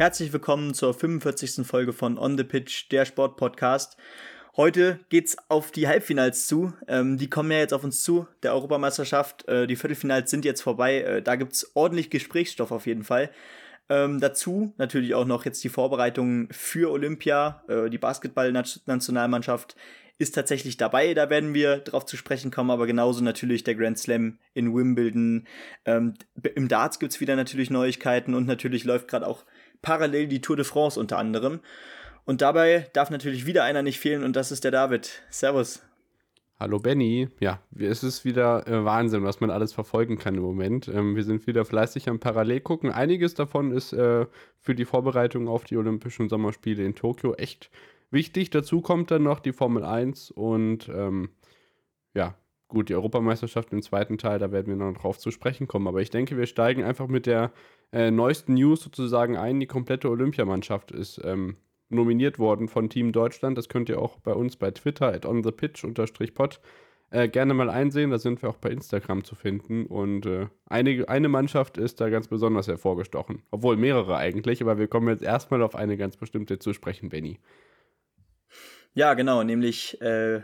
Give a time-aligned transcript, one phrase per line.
[0.00, 1.66] Herzlich willkommen zur 45.
[1.66, 3.98] Folge von On the Pitch, der Sportpodcast.
[4.56, 6.72] Heute geht's auf die Halbfinals zu.
[6.88, 9.46] Ähm, die kommen ja jetzt auf uns zu, der Europameisterschaft.
[9.46, 11.02] Äh, die Viertelfinals sind jetzt vorbei.
[11.02, 13.28] Äh, da gibt's ordentlich Gesprächsstoff auf jeden Fall.
[13.90, 17.62] Ähm, dazu natürlich auch noch jetzt die Vorbereitungen für Olympia.
[17.68, 19.76] Äh, die Basketball-Nationalmannschaft
[20.16, 23.98] ist tatsächlich dabei, da werden wir drauf zu sprechen kommen, aber genauso natürlich der Grand
[23.98, 25.46] Slam in Wimbledon.
[25.84, 26.14] Ähm,
[26.54, 29.44] Im Darts gibt's wieder natürlich Neuigkeiten und natürlich läuft gerade auch
[29.82, 31.60] parallel die Tour de France unter anderem.
[32.24, 35.22] Und dabei darf natürlich wieder einer nicht fehlen und das ist der David.
[35.30, 35.82] Servus.
[36.60, 37.28] Hallo Benny.
[37.40, 40.88] Ja, es ist wieder äh, Wahnsinn, was man alles verfolgen kann im Moment.
[40.88, 42.92] Ähm, wir sind wieder fleißig am Parallel gucken.
[42.92, 44.26] Einiges davon ist äh,
[44.58, 47.70] für die Vorbereitung auf die Olympischen Sommerspiele in Tokio echt
[48.10, 48.50] wichtig.
[48.50, 51.30] Dazu kommt dann noch die Formel 1 und ähm,
[52.12, 52.34] ja,
[52.70, 55.86] gut, die Europameisterschaft im zweiten Teil, da werden wir noch drauf zu sprechen kommen.
[55.86, 57.52] Aber ich denke, wir steigen einfach mit der
[57.92, 59.60] äh, neuesten News sozusagen ein.
[59.60, 61.56] Die komplette Olympiamannschaft ist ähm,
[61.90, 63.58] nominiert worden von Team Deutschland.
[63.58, 66.60] Das könnt ihr auch bei uns bei Twitter at onthepitch-pod
[67.10, 68.10] äh, gerne mal einsehen.
[68.10, 69.86] Da sind wir auch bei Instagram zu finden.
[69.86, 73.42] Und äh, eine, eine Mannschaft ist da ganz besonders hervorgestochen.
[73.50, 77.38] Obwohl mehrere eigentlich, aber wir kommen jetzt erstmal auf eine ganz bestimmte zu sprechen, Benny.
[78.94, 80.42] Ja, genau, nämlich äh,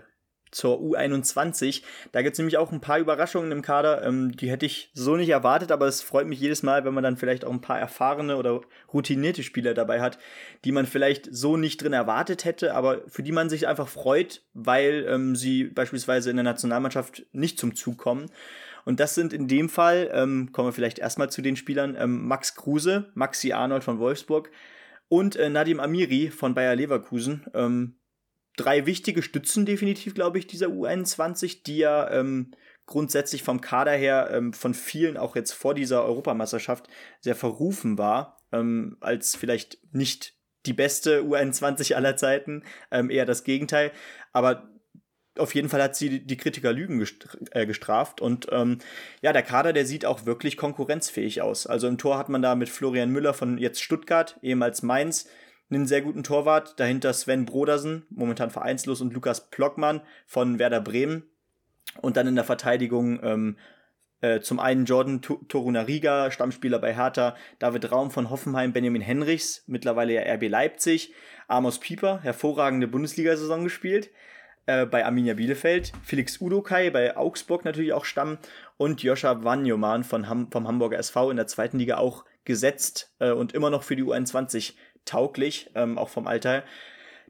[0.57, 1.83] zur U21.
[2.13, 5.17] Da gibt es nämlich auch ein paar Überraschungen im Kader, ähm, die hätte ich so
[5.17, 7.79] nicht erwartet, aber es freut mich jedes Mal, wenn man dann vielleicht auch ein paar
[7.79, 10.19] erfahrene oder routinierte Spieler dabei hat,
[10.65, 14.43] die man vielleicht so nicht drin erwartet hätte, aber für die man sich einfach freut,
[14.55, 18.31] weil ähm, sie beispielsweise in der Nationalmannschaft nicht zum Zug kommen.
[18.87, 22.27] Und das sind in dem Fall, ähm, kommen wir vielleicht erstmal zu den Spielern, ähm,
[22.27, 24.51] Max Kruse, Maxi Arnold von Wolfsburg
[25.09, 27.45] und äh, Nadim Amiri von Bayer Leverkusen.
[27.53, 27.97] Ähm,
[28.57, 32.53] drei wichtige Stützen definitiv, glaube ich, dieser U21, die ja ähm,
[32.87, 36.89] grundsätzlich vom Kader her ähm, von vielen auch jetzt vor dieser Europameisterschaft
[37.21, 43.45] sehr verrufen war, ähm, als vielleicht nicht die beste U21 aller Zeiten, ähm, eher das
[43.45, 43.93] Gegenteil.
[44.33, 44.69] Aber
[45.39, 47.05] auf jeden Fall hat sie die Kritiker Lügen
[47.51, 48.21] äh, gestraft.
[48.21, 48.79] Und ähm,
[49.21, 51.67] ja, der Kader, der sieht auch wirklich konkurrenzfähig aus.
[51.67, 55.29] Also im Tor hat man da mit Florian Müller von jetzt Stuttgart, ehemals Mainz,
[55.71, 56.79] einen sehr guten Torwart.
[56.79, 61.25] Dahinter Sven Brodersen, momentan vereinslos, und Lukas Plockmann von Werder Bremen.
[62.03, 63.57] Und dann in der Verteidigung ähm,
[64.21, 70.15] äh, zum einen Jordan Torunariga, Stammspieler bei Hertha, David Raum von Hoffenheim, Benjamin Henrichs, mittlerweile
[70.15, 71.13] ja RB Leipzig,
[71.49, 74.11] Amos Pieper, hervorragende Bundesliga-Saison gespielt
[74.67, 78.39] äh, bei Arminia Bielefeld, Felix Udokai bei Augsburg natürlich auch Stamm
[78.77, 83.31] und Joscha Wanjoman von Ham vom Hamburger SV in der zweiten Liga auch gesetzt äh,
[83.31, 84.75] und immer noch für die U21
[85.07, 86.65] tauglich, ähm, auch vom Alter.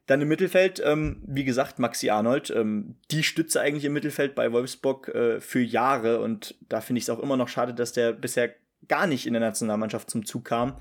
[0.07, 4.53] Dann im Mittelfeld, ähm, wie gesagt, Maxi Arnold, ähm, die Stütze eigentlich im Mittelfeld bei
[4.53, 8.13] Wolfsburg äh, für Jahre und da finde ich es auch immer noch schade, dass der
[8.13, 8.55] bisher
[8.89, 10.79] gar nicht in der Nationalmannschaft zum Zug kam.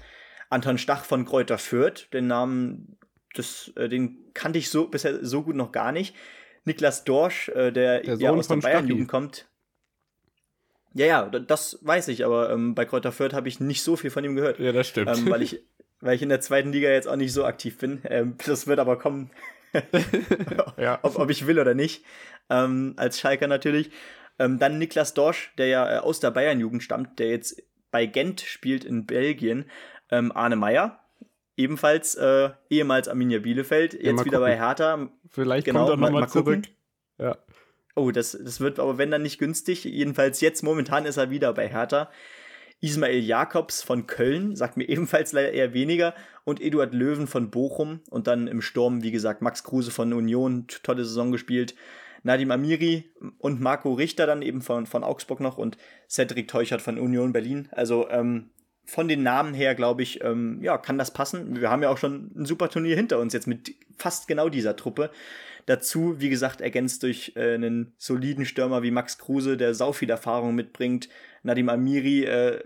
[0.50, 2.98] Anton Stach von Kräuter Fürth, den Namen,
[3.34, 6.16] das, äh, den kannte ich so bisher so gut noch gar nicht.
[6.64, 9.48] Niklas Dorsch, äh, der, der ja aus der Bayern-Jugend kommt.
[10.94, 14.12] Ja, ja, das weiß ich, aber ähm, bei Kräuter Fürth habe ich nicht so viel
[14.12, 14.60] von ihm gehört.
[14.60, 15.10] Ja, das stimmt.
[15.10, 15.62] Ähm, weil ich
[16.06, 18.02] weil ich in der zweiten Liga jetzt auch nicht so aktiv bin.
[18.06, 19.32] Ähm, das wird aber kommen,
[20.78, 21.00] ja.
[21.02, 22.06] ob, ob ich will oder nicht.
[22.50, 23.90] Ähm, als Schalker natürlich.
[24.38, 28.42] Ähm, dann Niklas Dorsch, der ja äh, aus der Bayern-Jugend stammt, der jetzt bei Gent
[28.42, 29.66] spielt in Belgien.
[30.12, 31.00] Ähm, Arne Meyer,
[31.58, 35.10] ebenfalls äh, ehemals Arminia Bielefeld, jetzt ja, wieder bei Hertha.
[35.32, 36.66] Vielleicht genau, kommt er nochmal zurück.
[37.18, 37.38] Ja.
[37.96, 39.86] Oh, das, das wird aber wenn dann nicht günstig.
[39.86, 42.12] Jedenfalls jetzt momentan ist er wieder bei Hertha.
[42.82, 46.14] Ismail Jakobs von Köln sagt mir ebenfalls leider eher weniger
[46.44, 50.68] und Eduard Löwen von Bochum und dann im Sturm, wie gesagt, Max Kruse von Union,
[50.84, 51.76] tolle Saison gespielt.
[52.24, 55.78] Nadim Amiri und Marco Richter dann eben von, von Augsburg noch und
[56.10, 57.70] Cedric Teuchert von Union Berlin.
[57.72, 58.50] Also ähm,
[58.86, 61.60] von den Namen her, glaube ich, ähm, ja, kann das passen.
[61.60, 64.76] Wir haben ja auch schon ein super Turnier hinter uns jetzt mit fast genau dieser
[64.76, 65.12] Truppe.
[65.66, 70.10] Dazu, wie gesagt, ergänzt durch äh, einen soliden Stürmer wie Max Kruse, der sau viel
[70.10, 71.10] Erfahrung mitbringt.
[71.46, 72.64] Nadim Amiri äh,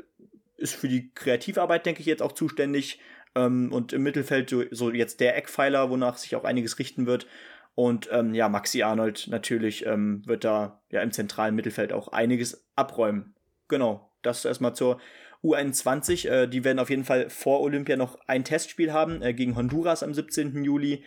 [0.56, 3.00] ist für die Kreativarbeit, denke ich, jetzt auch zuständig.
[3.36, 7.28] Ähm, und im Mittelfeld so, so, jetzt der Eckpfeiler, wonach sich auch einiges richten wird.
[7.76, 12.66] Und ähm, ja, Maxi Arnold natürlich ähm, wird da ja im zentralen Mittelfeld auch einiges
[12.76, 13.36] abräumen.
[13.68, 15.00] Genau, das erstmal zur
[15.44, 16.28] U21.
[16.28, 20.04] Äh, die werden auf jeden Fall vor Olympia noch ein Testspiel haben äh, gegen Honduras
[20.04, 20.64] am 17.
[20.64, 21.04] Juli.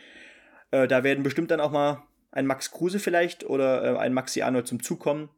[0.70, 4.42] Äh, da werden bestimmt dann auch mal ein Max Kruse vielleicht oder äh, ein Maxi
[4.42, 5.30] Arnold zum Zug kommen.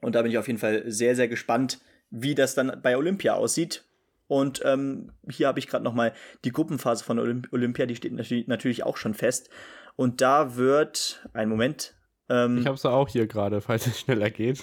[0.00, 1.80] Und da bin ich auf jeden Fall sehr, sehr gespannt,
[2.10, 3.84] wie das dann bei Olympia aussieht.
[4.26, 6.12] Und ähm, hier habe ich gerade noch mal
[6.44, 9.50] die Gruppenphase von Olymp Olympia, die steht natürlich, natürlich auch schon fest.
[9.96, 11.94] Und da wird, ein Moment.
[12.28, 14.62] Ähm, ich habe es auch hier gerade, falls es schneller geht.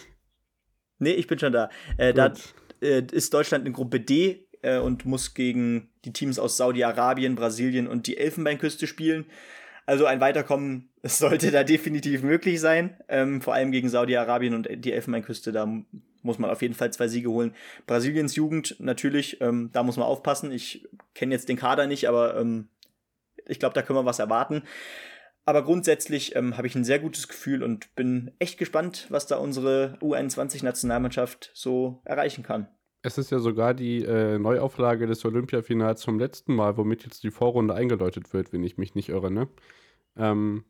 [0.99, 1.69] Nee, ich bin schon da.
[1.97, 2.33] Äh, da
[2.81, 7.87] äh, ist Deutschland in Gruppe D äh, und muss gegen die Teams aus Saudi-Arabien, Brasilien
[7.87, 9.25] und die Elfenbeinküste spielen.
[9.87, 12.97] Also ein Weiterkommen sollte da definitiv möglich sein.
[13.07, 15.65] Ähm, vor allem gegen Saudi-Arabien und die Elfenbeinküste, da
[16.21, 17.55] muss man auf jeden Fall zwei Siege holen.
[17.87, 20.51] Brasiliens Jugend natürlich, ähm, da muss man aufpassen.
[20.51, 22.67] Ich kenne jetzt den Kader nicht, aber ähm,
[23.47, 24.63] ich glaube, da können wir was erwarten.
[25.45, 29.37] Aber grundsätzlich ähm, habe ich ein sehr gutes Gefühl und bin echt gespannt, was da
[29.37, 32.67] unsere U21-Nationalmannschaft so erreichen kann.
[33.07, 37.31] Es ist ja sogar die äh, Neuauflage des Olympiafinals vom letzten Mal, womit jetzt die
[37.31, 39.47] Vorrunde eingeläutet wird, wenn ich mich nicht irre, ne?
[40.17, 40.65] Ähm,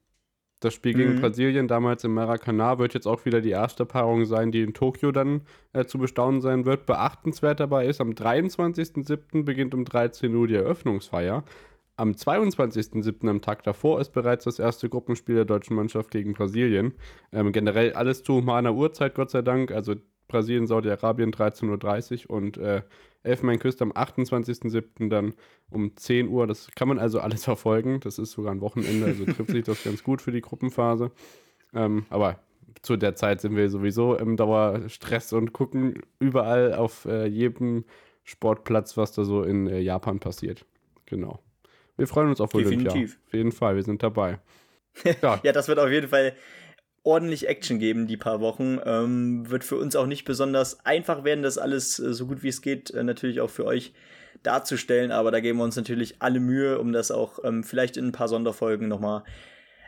[0.59, 1.21] das Spiel gegen mhm.
[1.21, 5.11] Brasilien damals im Maracanã wird jetzt auch wieder die erste Paarung sein, die in Tokio
[5.11, 5.41] dann
[5.73, 6.85] äh, zu bestaunen sein wird.
[6.85, 9.43] Beachtenswert dabei ist, am 23.07.
[9.43, 11.43] beginnt um 13 Uhr die Eröffnungsfeier.
[11.95, 13.27] Am 22.07.
[13.27, 16.93] am Tag davor ist bereits das erste Gruppenspiel der deutschen Mannschaft gegen Brasilien.
[17.31, 19.71] Ähm, generell alles zu humaner Uhrzeit, Gott sei Dank.
[19.71, 19.95] Also
[20.27, 22.81] Brasilien, Saudi-Arabien 13.30 Uhr und äh,
[23.23, 25.09] Elfenbeinküste am 28.07.
[25.09, 25.33] dann
[25.69, 26.47] um 10 Uhr.
[26.47, 27.99] Das kann man also alles verfolgen.
[27.99, 31.11] Das ist sogar ein Wochenende, also trifft sich das ganz gut für die Gruppenphase.
[31.73, 32.39] Ähm, aber
[32.81, 37.85] zu der Zeit sind wir sowieso im Dauerstress und gucken überall auf äh, jedem
[38.23, 40.65] Sportplatz, was da so in äh, Japan passiert.
[41.05, 41.39] Genau.
[41.95, 42.91] Wir freuen uns auf Definitiv.
[42.93, 43.17] Olympia.
[43.25, 44.39] Auf jeden Fall, wir sind dabei.
[45.21, 45.39] Ja.
[45.43, 46.33] ja, das wird auf jeden Fall
[47.07, 48.79] ordentlich Action geben, die paar Wochen.
[48.85, 52.49] Ähm, wird für uns auch nicht besonders einfach werden, das alles äh, so gut wie
[52.49, 53.93] es geht, äh, natürlich auch für euch
[54.43, 55.11] darzustellen.
[55.11, 58.11] Aber da geben wir uns natürlich alle Mühe, um das auch ähm, vielleicht in ein
[58.11, 59.23] paar Sonderfolgen nochmal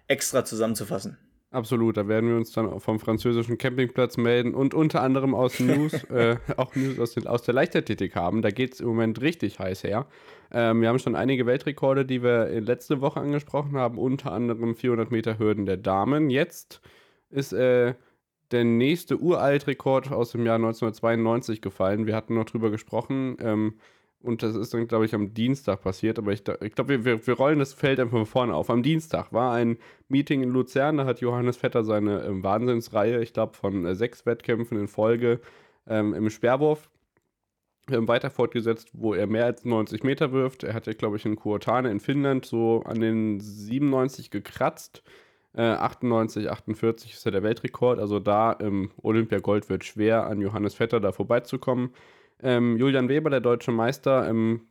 [0.07, 1.17] extra zusammenzufassen.
[1.51, 6.03] Absolut, da werden wir uns dann vom französischen Campingplatz melden und unter anderem aus News,
[6.05, 8.41] äh, auch News aus, den, aus der Leichtathletik haben.
[8.41, 10.05] Da geht es im Moment richtig heiß her.
[10.51, 15.11] Ähm, wir haben schon einige Weltrekorde, die wir letzte Woche angesprochen haben, unter anderem 400
[15.11, 16.29] Meter Hürden der Damen.
[16.29, 16.81] Jetzt
[17.29, 17.93] ist äh,
[18.51, 22.07] der nächste Uraltrekord aus dem Jahr 1992 gefallen.
[22.07, 23.37] Wir hatten noch drüber gesprochen.
[23.41, 23.75] Ähm,
[24.21, 26.19] und das ist dann, glaube ich, am Dienstag passiert.
[26.19, 28.69] Aber ich, ich glaube, wir, wir, rollen das Feld einfach von vorne auf.
[28.69, 29.77] Am Dienstag war ein
[30.09, 30.97] Meeting in Luzern.
[30.97, 35.39] Da hat Johannes Vetter seine ähm, Wahnsinnsreihe, ich glaube, von äh, sechs Wettkämpfen in Folge
[35.87, 36.89] ähm, im Sperrwurf
[37.89, 40.63] ähm, weiter fortgesetzt, wo er mehr als 90 Meter wirft.
[40.63, 45.01] Er hatte, glaube ich, in Kuotane in Finnland so an den 97 gekratzt.
[45.53, 47.99] Äh, 98, 48 ist ja der Weltrekord.
[47.99, 51.91] Also da im Olympiagold wird schwer, an Johannes Vetter da vorbeizukommen.
[52.41, 54.61] Ähm, Julian Weber, der deutsche Meister, ähm,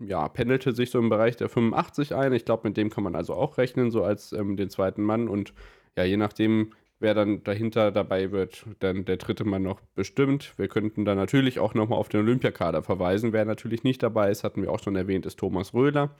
[0.00, 2.32] ja, pendelte sich so im Bereich der 85 ein.
[2.32, 5.28] Ich glaube, mit dem kann man also auch rechnen, so als ähm, den zweiten Mann.
[5.28, 5.52] Und
[5.96, 10.54] ja, je nachdem, wer dann dahinter dabei wird, dann der dritte Mann noch bestimmt.
[10.56, 13.32] Wir könnten da natürlich auch nochmal auf den Olympiakader verweisen.
[13.32, 16.10] Wer natürlich nicht dabei ist, hatten wir auch schon erwähnt, ist Thomas Röhler.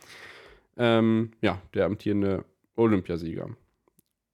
[0.76, 2.44] Ähm, ja, der amtierende
[2.76, 3.48] Olympiasieger.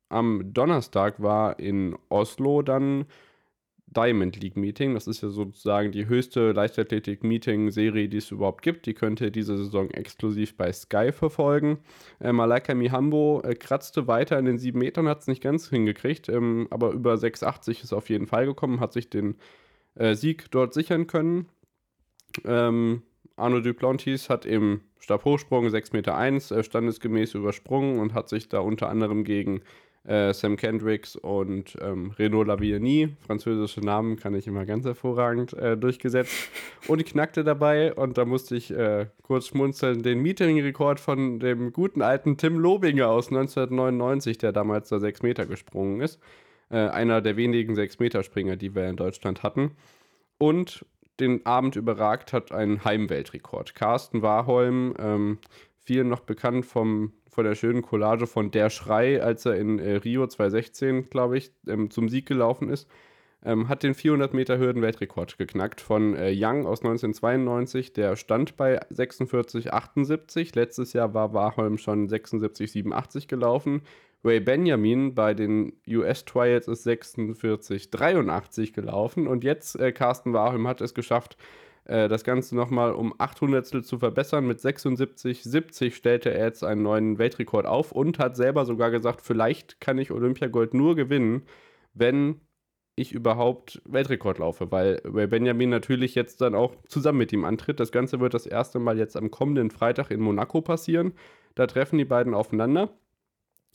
[0.08, 3.06] Am Donnerstag war in Oslo dann
[3.86, 4.94] Diamond League Meeting.
[4.94, 8.86] Das ist ja sozusagen die höchste Leichtathletik-Meeting-Serie, die es überhaupt gibt.
[8.86, 11.78] Die könnt ihr diese Saison exklusiv bei Sky verfolgen.
[12.20, 16.28] Äh, Malaika Mihambo äh, kratzte weiter in den sieben Metern, hat es nicht ganz hingekriegt,
[16.28, 19.36] ähm, aber über 6,80 ist auf jeden Fall gekommen, hat sich den
[19.94, 21.48] äh, Sieg dort sichern können.
[22.44, 23.02] Ähm,
[23.36, 28.88] Arno Duplantis hat im Stabhochsprung 6,1 Meter äh, standesgemäß übersprungen und hat sich da unter
[28.88, 29.62] anderem gegen
[30.04, 35.76] äh, Sam Kendricks und ähm, Renaud Laviani, französische Namen kann ich immer ganz hervorragend äh,
[35.76, 36.32] durchgesetzt
[36.88, 42.02] und knackte dabei und da musste ich äh, kurz schmunzeln, den Meeting-Rekord von dem guten
[42.02, 46.20] alten Tim Lobinger aus 1999, der damals da 6 Meter gesprungen ist.
[46.70, 49.72] Äh, einer der wenigen 6-Meter-Springer, die wir in Deutschland hatten.
[50.38, 50.84] Und
[51.20, 53.74] den Abend überragt hat ein Heimweltrekord.
[53.74, 55.38] Carsten Warholm, ähm,
[55.78, 59.96] vielen noch bekannt vom von der schönen Collage von Der Schrei, als er in äh,
[59.96, 62.88] Rio 2016, glaube ich, ähm, zum Sieg gelaufen ist,
[63.44, 67.92] ähm, hat den 400 Meter Hürden-Weltrekord geknackt von äh, Young aus 1992.
[67.92, 70.54] Der stand bei 46,78.
[70.54, 73.82] Letztes Jahr war Warholm schon 76,87 gelaufen.
[74.24, 79.26] Ray Benjamin bei den US Trials ist 46,83 gelaufen.
[79.26, 81.36] Und jetzt, äh, Carsten Warholm hat es geschafft,
[81.84, 84.46] äh, das Ganze nochmal um 800 zu verbessern.
[84.46, 89.80] Mit 76,70 stellte er jetzt einen neuen Weltrekord auf und hat selber sogar gesagt, vielleicht
[89.80, 91.42] kann ich Olympiagold nur gewinnen,
[91.92, 92.40] wenn
[92.96, 97.80] ich überhaupt Weltrekord laufe, weil Benjamin natürlich jetzt dann auch zusammen mit ihm antritt.
[97.80, 101.12] Das Ganze wird das erste Mal jetzt am kommenden Freitag in Monaco passieren.
[101.56, 102.96] Da treffen die beiden aufeinander.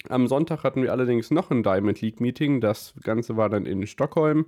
[0.07, 2.61] Am Sonntag hatten wir allerdings noch ein Diamond League Meeting.
[2.61, 4.45] Das Ganze war dann in Stockholm.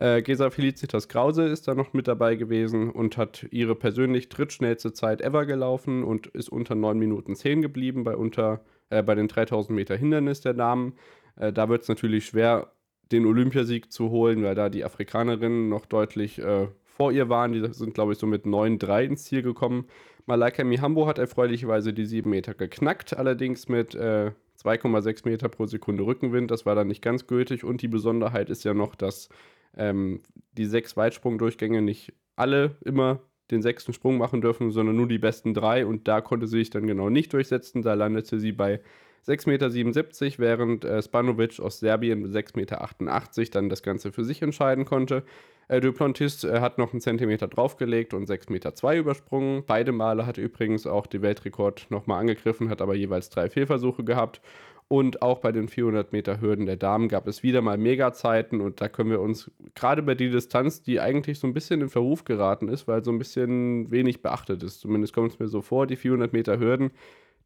[0.00, 4.94] Äh, Gesa Felicitas Krause ist da noch mit dabei gewesen und hat ihre persönlich drittschnellste
[4.94, 9.28] Zeit ever gelaufen und ist unter 9 Minuten 10 geblieben bei, unter, äh, bei den
[9.28, 10.94] 3000 Meter Hindernis der Damen.
[11.36, 12.72] Äh, da wird es natürlich schwer,
[13.12, 17.52] den Olympiasieg zu holen, weil da die Afrikanerinnen noch deutlich äh, vor ihr waren.
[17.52, 19.84] Die sind, glaube ich, so mit 9,3 ins Ziel gekommen.
[20.24, 24.30] Malaika Mihambo hat erfreulicherweise die 7 Meter geknackt, allerdings mit äh,
[24.62, 26.50] 2,6 Meter pro Sekunde Rückenwind.
[26.50, 27.64] Das war dann nicht ganz gültig.
[27.64, 29.28] Und die Besonderheit ist ja noch, dass
[29.76, 30.20] ähm,
[30.52, 35.54] die sechs Weitsprungdurchgänge nicht alle immer den sechsten Sprung machen dürfen, sondern nur die besten
[35.54, 35.86] drei.
[35.86, 37.82] Und da konnte sie sich dann genau nicht durchsetzen.
[37.82, 38.80] Da landete sie bei
[39.26, 44.42] 6,77 Meter, während äh, Spanovic aus Serbien mit 6,88 Meter dann das Ganze für sich
[44.42, 45.24] entscheiden konnte.
[45.70, 49.62] Äh, Duplantis äh, hat noch einen Zentimeter draufgelegt und 6,2 Meter übersprungen.
[49.64, 54.40] Beide Male hat übrigens auch den Weltrekord nochmal angegriffen, hat aber jeweils drei Fehlversuche gehabt.
[54.88, 58.80] Und auch bei den 400 Meter Hürden der Damen gab es wieder mal Megazeiten und
[58.80, 62.24] da können wir uns gerade bei der Distanz, die eigentlich so ein bisschen in Verruf
[62.24, 65.86] geraten ist, weil so ein bisschen wenig beachtet ist, zumindest kommt es mir so vor,
[65.86, 66.90] die 400 Meter Hürden,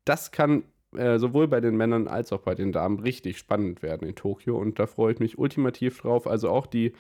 [0.07, 0.63] das kann
[0.97, 4.57] äh, sowohl bei den Männern als auch bei den Damen richtig spannend werden in Tokio
[4.57, 6.27] und da freue ich mich ultimativ drauf.
[6.27, 6.93] Also auch die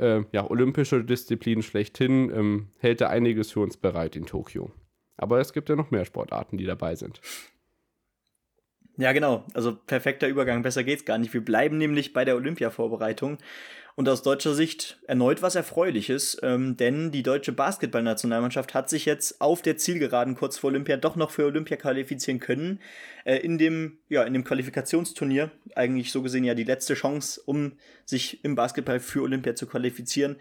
[0.00, 4.72] äh, ja, olympische Disziplin schlechthin ähm, hält da einiges für uns bereit in Tokio.
[5.16, 7.20] Aber es gibt ja noch mehr Sportarten, die dabei sind.
[8.96, 9.44] Ja, genau.
[9.54, 11.32] Also perfekter Übergang, besser geht's gar nicht.
[11.32, 13.38] Wir bleiben nämlich bei der Olympia-Vorbereitung.
[13.96, 19.40] Und aus deutscher Sicht erneut was Erfreuliches, ähm, denn die deutsche Basketballnationalmannschaft hat sich jetzt
[19.40, 22.80] auf der Zielgeraden kurz vor Olympia doch noch für Olympia qualifizieren können.
[23.24, 27.72] Äh, in, dem, ja, in dem Qualifikationsturnier, eigentlich so gesehen ja die letzte Chance, um
[28.04, 30.36] sich im Basketball für Olympia zu qualifizieren.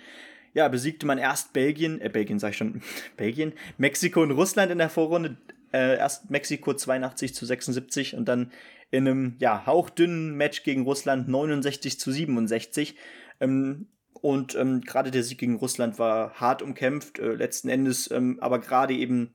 [0.53, 2.82] Ja, besiegte man erst Belgien, äh, Belgien sag ich schon,
[3.18, 5.38] Belgien, Mexiko und Russland in der Vorrunde.
[5.72, 8.51] Äh, erst Mexiko 82 zu 76 und dann
[8.91, 12.96] in einem ja, hauchdünnen Match gegen Russland 69 zu 67.
[13.39, 18.38] Ähm, und ähm, gerade der Sieg gegen Russland war hart umkämpft, äh, letzten Endes, ähm,
[18.41, 19.34] aber gerade eben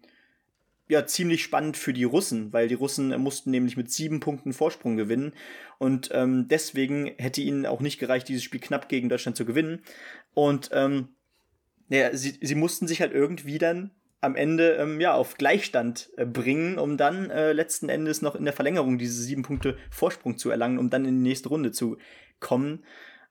[0.88, 4.52] ja ziemlich spannend für die Russen, weil die Russen äh, mussten nämlich mit sieben Punkten
[4.52, 5.32] Vorsprung gewinnen
[5.78, 9.80] und ähm, deswegen hätte ihnen auch nicht gereicht, dieses Spiel knapp gegen Deutschland zu gewinnen.
[10.34, 11.08] Und ähm,
[11.88, 16.24] ja, sie, sie mussten sich halt irgendwie dann am Ende ähm, ja auf Gleichstand äh,
[16.24, 20.50] bringen, um dann äh, letzten Endes noch in der Verlängerung diese sieben Punkte Vorsprung zu
[20.50, 21.98] erlangen, um dann in die nächste Runde zu
[22.40, 22.84] kommen.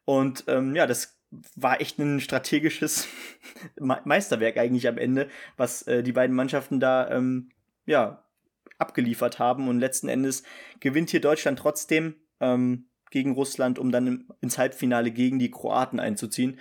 [0.05, 1.19] Und ähm, ja, das
[1.55, 3.07] war echt ein strategisches
[3.79, 7.49] Meisterwerk eigentlich am Ende, was äh, die beiden Mannschaften da ähm,
[7.85, 8.23] ja
[8.77, 9.67] abgeliefert haben.
[9.67, 10.43] Und letzten Endes
[10.79, 16.59] gewinnt hier Deutschland trotzdem ähm, gegen Russland, um dann ins Halbfinale gegen die Kroaten einzuziehen.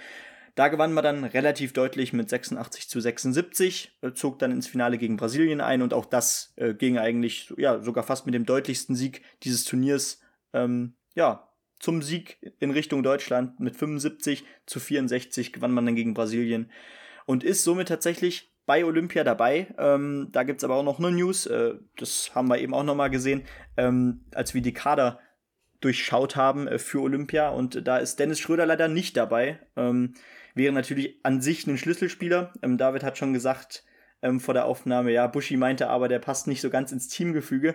[0.54, 4.98] Da gewann man dann relativ deutlich mit 86 zu 76, äh, zog dann ins Finale
[4.98, 8.94] gegen Brasilien ein und auch das äh, ging eigentlich ja sogar fast mit dem deutlichsten
[8.94, 10.20] Sieg dieses Turniers
[10.52, 11.48] ähm, ja
[11.82, 13.58] zum Sieg in Richtung Deutschland.
[13.60, 16.70] Mit 75 zu 64 gewann man dann gegen Brasilien
[17.26, 19.74] und ist somit tatsächlich bei Olympia dabei.
[19.76, 22.84] Ähm, da gibt es aber auch noch eine News, äh, das haben wir eben auch
[22.84, 23.42] nochmal gesehen,
[23.76, 25.18] ähm, als wir die Kader
[25.80, 29.58] durchschaut haben äh, für Olympia und da ist Dennis Schröder leider nicht dabei.
[29.76, 30.14] Ähm,
[30.54, 32.52] wäre natürlich an sich ein Schlüsselspieler.
[32.62, 33.84] Ähm, David hat schon gesagt
[34.22, 37.74] ähm, vor der Aufnahme, ja, Bushi meinte aber, der passt nicht so ganz ins Teamgefüge.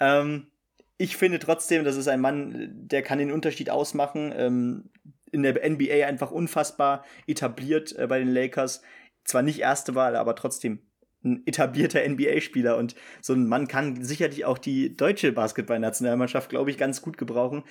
[0.00, 0.48] Ähm,
[0.96, 4.32] ich finde trotzdem, das ist ein Mann, der kann den Unterschied ausmachen.
[4.36, 4.90] Ähm,
[5.34, 8.82] in der NBA einfach unfassbar etabliert äh, bei den Lakers.
[9.24, 10.78] Zwar nicht erste Wahl, aber trotzdem
[11.24, 12.76] ein etablierter NBA-Spieler.
[12.76, 17.64] Und so ein Mann kann sicherlich auch die deutsche Basketballnationalmannschaft, glaube ich, ganz gut gebrauchen.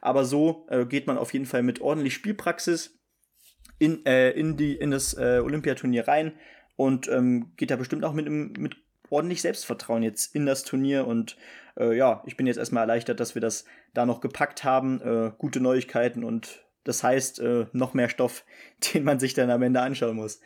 [0.00, 3.00] Aber so äh, geht man auf jeden Fall mit ordentlich Spielpraxis
[3.78, 6.32] in, äh, in, die, in das äh, Olympiaturnier rein
[6.76, 8.76] und ähm, geht da bestimmt auch mit, mit
[9.10, 11.36] ordentlich Selbstvertrauen jetzt in das Turnier und
[11.78, 15.00] äh, ja, ich bin jetzt erstmal erleichtert, dass wir das da noch gepackt haben.
[15.00, 18.44] Äh, gute Neuigkeiten und das heißt äh, noch mehr Stoff,
[18.94, 20.40] den man sich dann am Ende anschauen muss.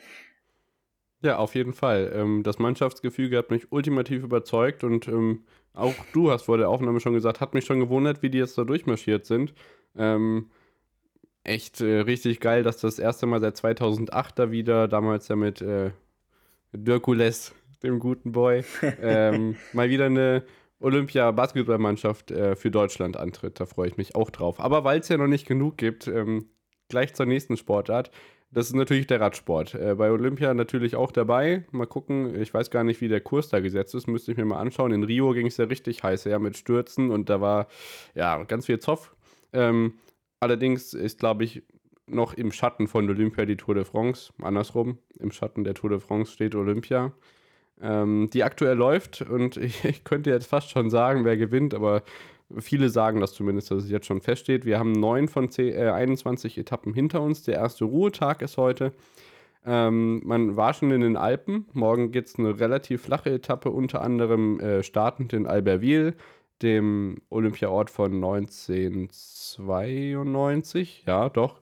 [1.22, 2.12] Ja, auf jeden Fall.
[2.14, 7.00] Ähm, das Mannschaftsgefüge hat mich ultimativ überzeugt und ähm, auch du hast vor der Aufnahme
[7.00, 9.54] schon gesagt, hat mich schon gewundert, wie die jetzt da durchmarschiert sind.
[9.96, 10.50] Ähm,
[11.44, 15.62] echt äh, richtig geil, dass das erste Mal seit 2008 da wieder, damals ja mit
[15.62, 15.92] äh,
[16.72, 18.64] Dirkules, dem guten Boy,
[19.00, 20.42] ähm, mal wieder eine
[20.82, 23.60] Olympia-Basketballmannschaft äh, für Deutschland antritt.
[23.60, 24.60] Da freue ich mich auch drauf.
[24.60, 26.46] Aber weil es ja noch nicht genug gibt, ähm,
[26.88, 28.10] gleich zur nächsten Sportart.
[28.50, 29.74] Das ist natürlich der Radsport.
[29.74, 31.64] Äh, bei Olympia natürlich auch dabei.
[31.70, 34.44] Mal gucken, ich weiß gar nicht, wie der Kurs da gesetzt ist, müsste ich mir
[34.44, 34.92] mal anschauen.
[34.92, 37.68] In Rio ging es ja richtig heiß her mit Stürzen und da war
[38.14, 39.16] ja ganz viel Zoff.
[39.54, 39.94] Ähm,
[40.38, 41.62] allerdings ist, glaube ich,
[42.06, 44.32] noch im Schatten von Olympia die Tour de France.
[44.42, 47.12] Andersrum, im Schatten der Tour de France steht Olympia
[47.82, 49.22] ähm, die aktuell läuft.
[49.22, 52.02] Und ich, ich, könnte jetzt fast schon sagen, wer gewinnt, aber
[52.58, 54.64] viele sagen das zumindest, dass es jetzt schon feststeht.
[54.64, 57.42] Wir haben neun von 10, äh, 21 Etappen hinter uns.
[57.42, 58.92] Der erste Ruhetag ist heute.
[59.64, 61.66] Ähm, man war schon in den Alpen.
[61.72, 66.14] Morgen geht es eine relativ flache Etappe, unter anderem äh, startend in Albertville,
[66.62, 71.04] dem Olympiaort von 1992.
[71.06, 71.60] Ja, doch.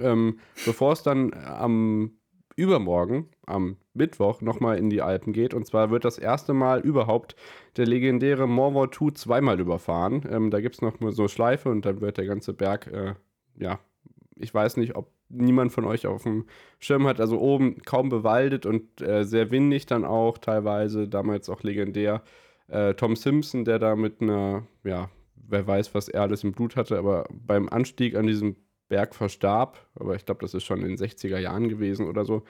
[0.00, 2.12] Ähm, bevor es dann am
[2.56, 5.54] übermorgen, am Mittwoch, nochmal in die Alpen geht.
[5.54, 7.36] Und zwar wird das erste Mal überhaupt
[7.76, 10.22] der legendäre Mont Ventoux zweimal überfahren.
[10.30, 13.14] Ähm, da gibt es noch so Schleife und dann wird der ganze Berg, äh,
[13.58, 13.78] ja,
[14.36, 16.46] ich weiß nicht, ob niemand von euch auf dem
[16.78, 17.20] Schirm hat.
[17.20, 22.22] Also oben kaum bewaldet und äh, sehr windig dann auch, teilweise damals auch legendär.
[22.68, 26.76] Äh, Tom Simpson, der da mit einer, ja, wer weiß, was er alles im Blut
[26.76, 28.56] hatte, aber beim Anstieg an diesem
[28.88, 29.86] Berg verstarb.
[29.94, 32.42] Aber ich glaube, das ist schon in den 60er Jahren gewesen oder so.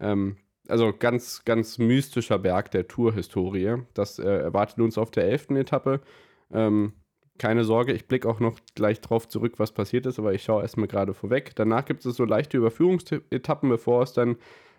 [0.00, 0.36] Ähm,
[0.68, 3.82] also ganz, ganz mystischer Berg der Tourhistorie.
[3.94, 5.50] Das äh, erwartet uns auf der 11.
[5.50, 6.00] Etappe.
[6.52, 6.94] Ähm,
[7.38, 10.62] keine Sorge, ich blicke auch noch gleich drauf zurück, was passiert ist, aber ich schaue
[10.62, 11.52] erstmal gerade vorweg.
[11.56, 14.36] Danach gibt es so leichte Überführungsetappen, bevor es dann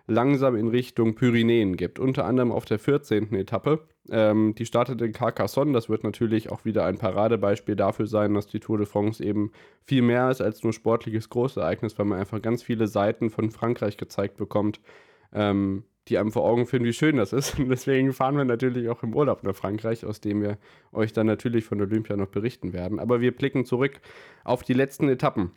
[0.07, 1.99] langsam in Richtung Pyrenäen gibt.
[1.99, 3.33] Unter anderem auf der 14.
[3.33, 3.87] Etappe.
[4.09, 5.73] Ähm, die startet in Carcassonne.
[5.73, 9.51] Das wird natürlich auch wieder ein Paradebeispiel dafür sein, dass die Tour de France eben
[9.83, 13.97] viel mehr ist als nur sportliches Großereignis, weil man einfach ganz viele Seiten von Frankreich
[13.97, 14.79] gezeigt bekommt,
[15.33, 17.57] ähm, die einem vor Augen führen, wie schön das ist.
[17.59, 20.59] Und deswegen fahren wir natürlich auch im Urlaub nach Frankreich, aus dem wir
[20.91, 22.99] euch dann natürlich von Olympia noch berichten werden.
[22.99, 23.99] Aber wir blicken zurück
[24.43, 25.51] auf die letzten Etappen.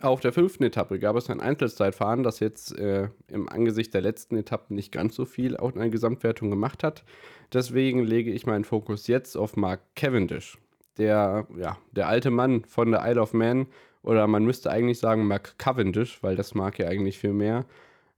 [0.00, 4.36] Auf der fünften Etappe gab es ein Einzelzeitfahren, das jetzt äh, im Angesicht der letzten
[4.36, 7.04] Etappen nicht ganz so viel auch in der Gesamtwertung gemacht hat.
[7.52, 10.58] Deswegen lege ich meinen Fokus jetzt auf Mark Cavendish.
[10.98, 13.66] Der, ja, der alte Mann von der Isle of Man,
[14.02, 17.64] oder man müsste eigentlich sagen Mark Cavendish, weil das mag ja eigentlich viel mehr,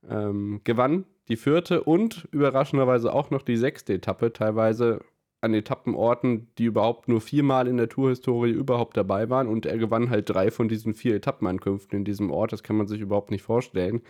[0.09, 5.01] ähm, gewann die vierte und überraschenderweise auch noch die sechste Etappe, teilweise
[5.43, 9.49] an Etappenorten, die überhaupt nur viermal in der Tourhistorie überhaupt dabei waren.
[9.49, 12.53] Und er gewann halt drei von diesen vier Etappenankünften in diesem Ort.
[12.53, 14.03] Das kann man sich überhaupt nicht vorstellen.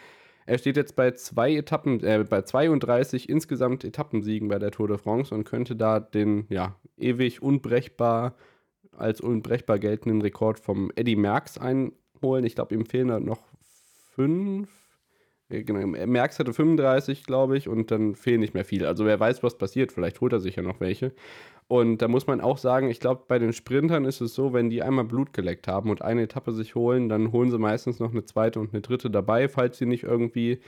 [0.45, 4.99] Er steht jetzt bei zwei Etappen, äh, bei 32 insgesamt Etappensiegen bei der Tour de
[4.99, 8.35] France und könnte da den ja, ewig unbrechbar
[8.97, 12.45] als unbrechbar geltenden Rekord vom Eddie Merckx einholen.
[12.45, 13.41] Ich glaube, ihm fehlen da noch
[14.15, 14.69] fünf
[15.53, 18.89] Genau, Merckx hatte 35, glaube ich, und dann fehlen nicht mehr viele.
[18.89, 21.13] Also wer weiß, was passiert, vielleicht holt er sich ja noch welche.
[21.69, 24.71] Und da muss man auch sagen, ich glaube, bei den Sprintern ist es so, wenn
[24.71, 28.13] die einmal Blut geleckt haben und eine Etappe sich holen, dann holen sie meistens noch
[28.13, 30.61] eine zweite und eine dritte dabei, falls sie nicht irgendwie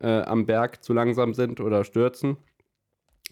[0.00, 2.36] äh, am Berg zu langsam sind oder stürzen.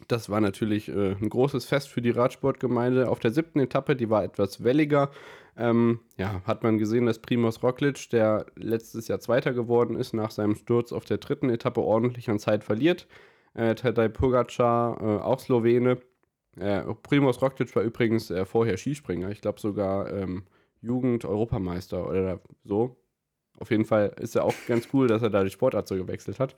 [0.09, 3.09] Das war natürlich äh, ein großes Fest für die Radsportgemeinde.
[3.09, 5.11] Auf der siebten Etappe, die war etwas welliger,
[5.59, 10.31] ähm, ja, hat man gesehen, dass Primoz Roglic, der letztes Jahr Zweiter geworden ist, nach
[10.31, 13.07] seinem Sturz auf der dritten Etappe ordentlich an Zeit verliert.
[13.55, 15.99] Äh, Tadej Pogacar, äh, auch Slowene.
[16.59, 19.31] Äh, Primoz Roglic war übrigens äh, vorher Skispringer.
[19.31, 20.45] Ich glaube sogar ähm,
[20.83, 22.97] Jugend-Europameister oder so.
[23.59, 26.39] Auf jeden Fall ist er auch ganz cool, dass er da die Sportart so gewechselt
[26.39, 26.55] hat.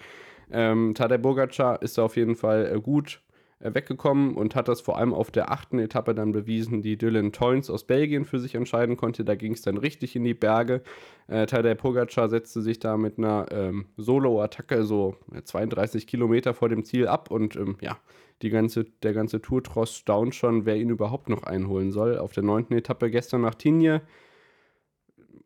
[0.51, 3.23] Ähm, Tadej Pogacar ist auf jeden Fall äh, gut
[3.61, 7.71] weggekommen und hat das vor allem auf der achten Etappe dann bewiesen, die Dylan Toynes
[7.71, 9.25] aus Belgien für sich entscheiden konnte.
[9.25, 10.83] Da ging es dann richtig in die Berge.
[11.27, 16.85] Äh, Tadej Pogacar setzte sich da mit einer ähm, Solo-Attacke so 32 Kilometer vor dem
[16.85, 17.99] Ziel ab und ähm, ja,
[18.43, 22.19] die ganze, der ganze Tourtross staunt schon, wer ihn überhaupt noch einholen soll.
[22.19, 24.03] Auf der neunten Etappe gestern nach Tignes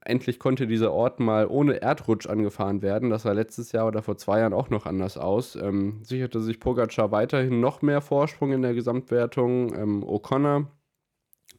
[0.04, 3.10] endlich konnte dieser Ort mal ohne Erdrutsch angefahren werden.
[3.10, 5.56] Das sah letztes Jahr oder vor zwei Jahren auch noch anders aus.
[5.56, 9.74] Ähm, sicherte sich Pogacar weiterhin noch mehr Vorsprung in der Gesamtwertung.
[9.74, 10.66] Ähm, O'Connor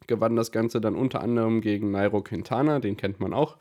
[0.06, 3.56] gewann das Ganze dann unter anderem gegen Nairo Quintana, den kennt man auch.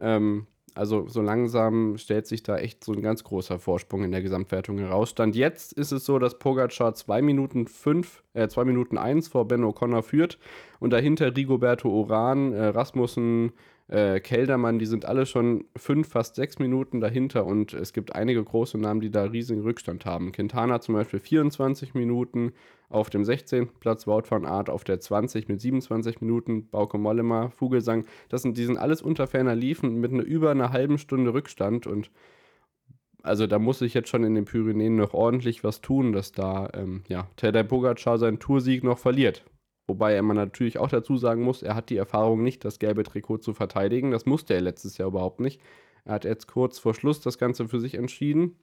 [0.00, 4.22] Ähm, also so langsam stellt sich da echt so ein ganz großer Vorsprung in der
[4.22, 5.10] Gesamtwertung heraus.
[5.10, 9.46] Stand jetzt ist es so, dass Pogacar 2 Minuten 5, äh 2 Minuten 1 vor
[9.46, 10.38] Ben O'Connor führt
[10.80, 13.52] und dahinter Rigoberto Uran, äh, Rasmussen,
[13.88, 18.42] äh, Keldermann, die sind alle schon fünf, fast sechs Minuten dahinter und es gibt einige
[18.42, 20.32] große Namen, die da riesigen Rückstand haben.
[20.32, 22.52] Quintana zum Beispiel 24 Minuten
[22.88, 23.68] auf dem 16.
[23.80, 28.56] Platz, Wout van Art auf der 20 mit 27 Minuten, Bauke Mollema, Vogelsang, das sind,
[28.56, 32.10] die sind alles unter ferner Liefen mit einer über einer halben Stunde Rückstand und
[33.22, 36.68] also da muss ich jetzt schon in den Pyrenäen noch ordentlich was tun, dass da
[36.74, 39.44] ähm, ja, Tadej Pogacar seinen Toursieg noch verliert.
[39.86, 43.38] Wobei man natürlich auch dazu sagen muss, er hat die Erfahrung nicht, das gelbe Trikot
[43.38, 44.10] zu verteidigen.
[44.10, 45.60] Das musste er letztes Jahr überhaupt nicht.
[46.04, 48.56] Er hat jetzt kurz vor Schluss das Ganze für sich entschieden.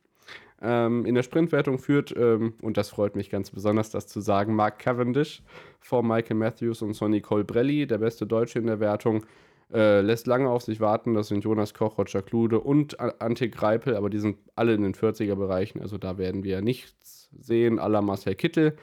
[0.62, 4.56] Ähm, in der Sprintwertung führt, ähm, und das freut mich ganz besonders, das zu sagen,
[4.56, 5.42] Mark Cavendish
[5.80, 9.26] vor Michael Matthews und Sonny Colbrelli, der beste Deutsche in der Wertung.
[9.74, 11.14] Äh, lässt lange auf sich warten.
[11.14, 14.94] Das sind Jonas Koch, Roger Klude und Ante Greipel, aber die sind alle in den
[14.94, 15.82] 40er-Bereichen.
[15.82, 17.80] Also da werden wir nichts sehen.
[17.80, 18.76] Aller Marcel Kittel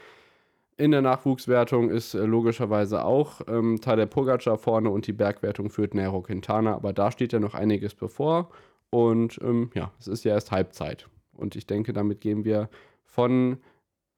[0.79, 5.95] in der Nachwuchswertung ist äh, logischerweise auch ähm, Tadej Pogacar vorne und die Bergwertung führt
[5.95, 8.49] Nero Quintana, aber da steht ja noch einiges bevor
[8.91, 12.71] und ähm, ja, es ist ja erst Halbzeit und ich denke, damit gehen wir
[13.05, 13.59] von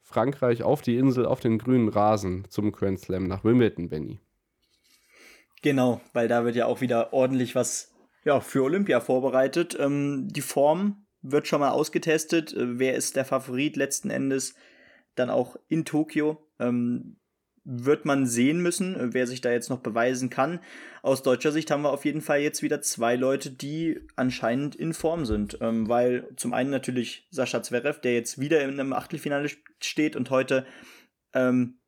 [0.03, 4.18] Frankreich auf die Insel, auf den grünen Rasen zum Grand Slam nach Wimbledon, Benny.
[5.62, 7.92] Genau, weil da wird ja auch wieder ordentlich was
[8.25, 9.77] ja, für Olympia vorbereitet.
[9.81, 12.53] Ähm, die Form wird schon mal ausgetestet.
[12.53, 14.55] Äh, wer ist der Favorit letzten Endes?
[15.20, 16.38] Dann auch in Tokio.
[16.59, 17.16] Ähm,
[17.64, 20.61] wird man sehen müssen, äh, wer sich da jetzt noch beweisen kann.
[21.02, 24.94] Aus deutscher Sicht haben wir auf jeden Fall jetzt wieder zwei Leute, die anscheinend in
[24.94, 25.59] Form sind.
[25.61, 29.50] Ähm, weil zum einen natürlich Sascha Zverev, der jetzt wieder in einem Achtelfinale
[29.83, 30.64] steht und heute
[31.35, 31.80] ähm,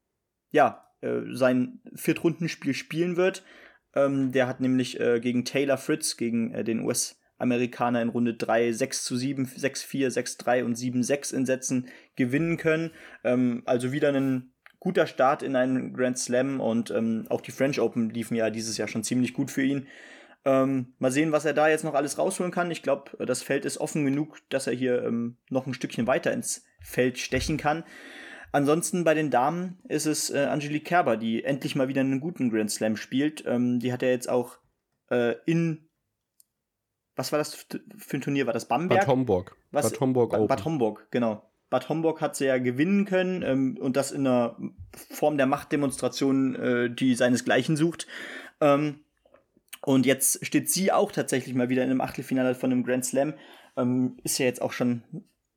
[0.50, 3.42] ja, äh, sein Viertrundenspiel spielen wird.
[3.94, 6.84] Ähm, der hat nämlich äh, gegen Taylor Fritz, gegen äh, den
[7.42, 11.46] US-Amerikaner in Runde 3 6 zu 7, 6 4, 6 3 und 7 6 in
[11.46, 12.92] Sätzen gewinnen können.
[13.24, 17.80] Ähm, also wieder ein guter Start in einen Grand Slam und ähm, auch die French
[17.80, 19.86] Open liefen ja dieses Jahr schon ziemlich gut für ihn.
[20.44, 22.70] Ähm, mal sehen, was er da jetzt noch alles rausholen kann.
[22.72, 26.32] Ich glaube, das Feld ist offen genug, dass er hier ähm, noch ein Stückchen weiter
[26.32, 27.84] ins Feld stechen kann.
[28.50, 32.50] Ansonsten bei den Damen ist es äh, Angelique Kerber, die endlich mal wieder einen guten
[32.50, 33.44] Grand Slam spielt.
[33.46, 34.58] Ähm, die hat ja jetzt auch
[35.10, 35.88] äh, in
[37.16, 38.46] was war das für ein Turnier?
[38.46, 39.00] War das Bamberg?
[39.00, 39.56] Bad Homburg.
[39.70, 39.90] Was?
[39.90, 40.46] Bad Homburg Open.
[40.46, 41.42] Bad Homburg, genau.
[41.70, 44.56] Bad Homburg hat sie ja gewinnen können ähm, und das in einer
[45.10, 48.06] Form der Machtdemonstration, äh, die seinesgleichen sucht.
[48.60, 49.00] Ähm,
[49.80, 53.34] und jetzt steht sie auch tatsächlich mal wieder in einem Achtelfinale von einem Grand Slam.
[53.76, 55.02] Ähm, ist ja jetzt auch schon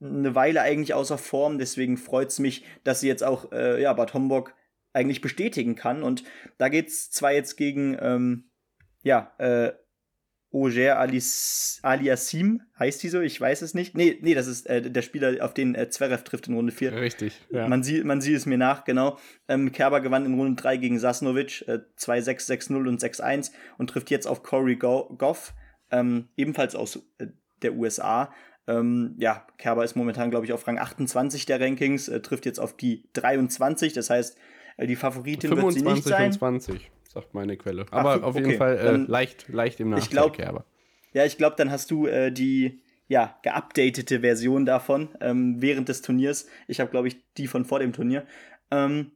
[0.02, 3.94] eine Weile eigentlich außer Form, deswegen freut es mich, dass sie jetzt auch äh, ja,
[3.94, 4.54] Bad Homburg
[4.94, 6.02] eigentlich bestätigen kann.
[6.02, 6.24] Und
[6.58, 8.46] da geht es zwar jetzt gegen ähm,
[9.04, 9.74] ja, äh,
[10.56, 13.20] Oger Aliassim, heißt die so?
[13.20, 13.94] Ich weiß es nicht.
[13.94, 16.94] Nee, nee, das ist äh, der Spieler, auf den äh, Zverev trifft in Runde 4.
[16.94, 17.68] Richtig, ja.
[17.68, 19.18] Man, sieht, man sieht es mir nach, genau.
[19.50, 24.10] Ähm, Kerber gewann in Runde 3 gegen Sasnovic, äh, 2-6, 6-0 und 6-1 und trifft
[24.10, 25.54] jetzt auf Corey Goff,
[25.92, 27.28] ähm, ebenfalls aus äh,
[27.62, 28.34] der USA.
[28.66, 32.62] Ähm, ja, Kerber ist momentan, glaube ich, auf Rang 28 der Rankings, äh, trifft jetzt
[32.62, 33.92] auf die 23.
[33.92, 34.38] Das heißt,
[34.78, 36.32] äh, die Favoritin 25 wird sie nicht sein.
[36.32, 37.86] 20, sagt meine Quelle.
[37.90, 38.46] Aber Ach, auf okay.
[38.46, 40.66] jeden Fall äh, leicht, leicht im Nachteil, ich glaub, Kerber.
[41.14, 46.02] Ja, ich glaube, dann hast du äh, die ja, geupdatete Version davon ähm, während des
[46.02, 46.48] Turniers.
[46.68, 48.26] Ich habe, glaube ich, die von vor dem Turnier.
[48.72, 49.12] Ähm,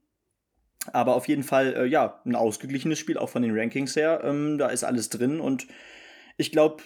[0.93, 4.21] aber auf jeden Fall, äh, ja, ein ausgeglichenes Spiel, auch von den Rankings her.
[4.23, 5.67] Ähm, da ist alles drin und
[6.37, 6.83] ich glaube,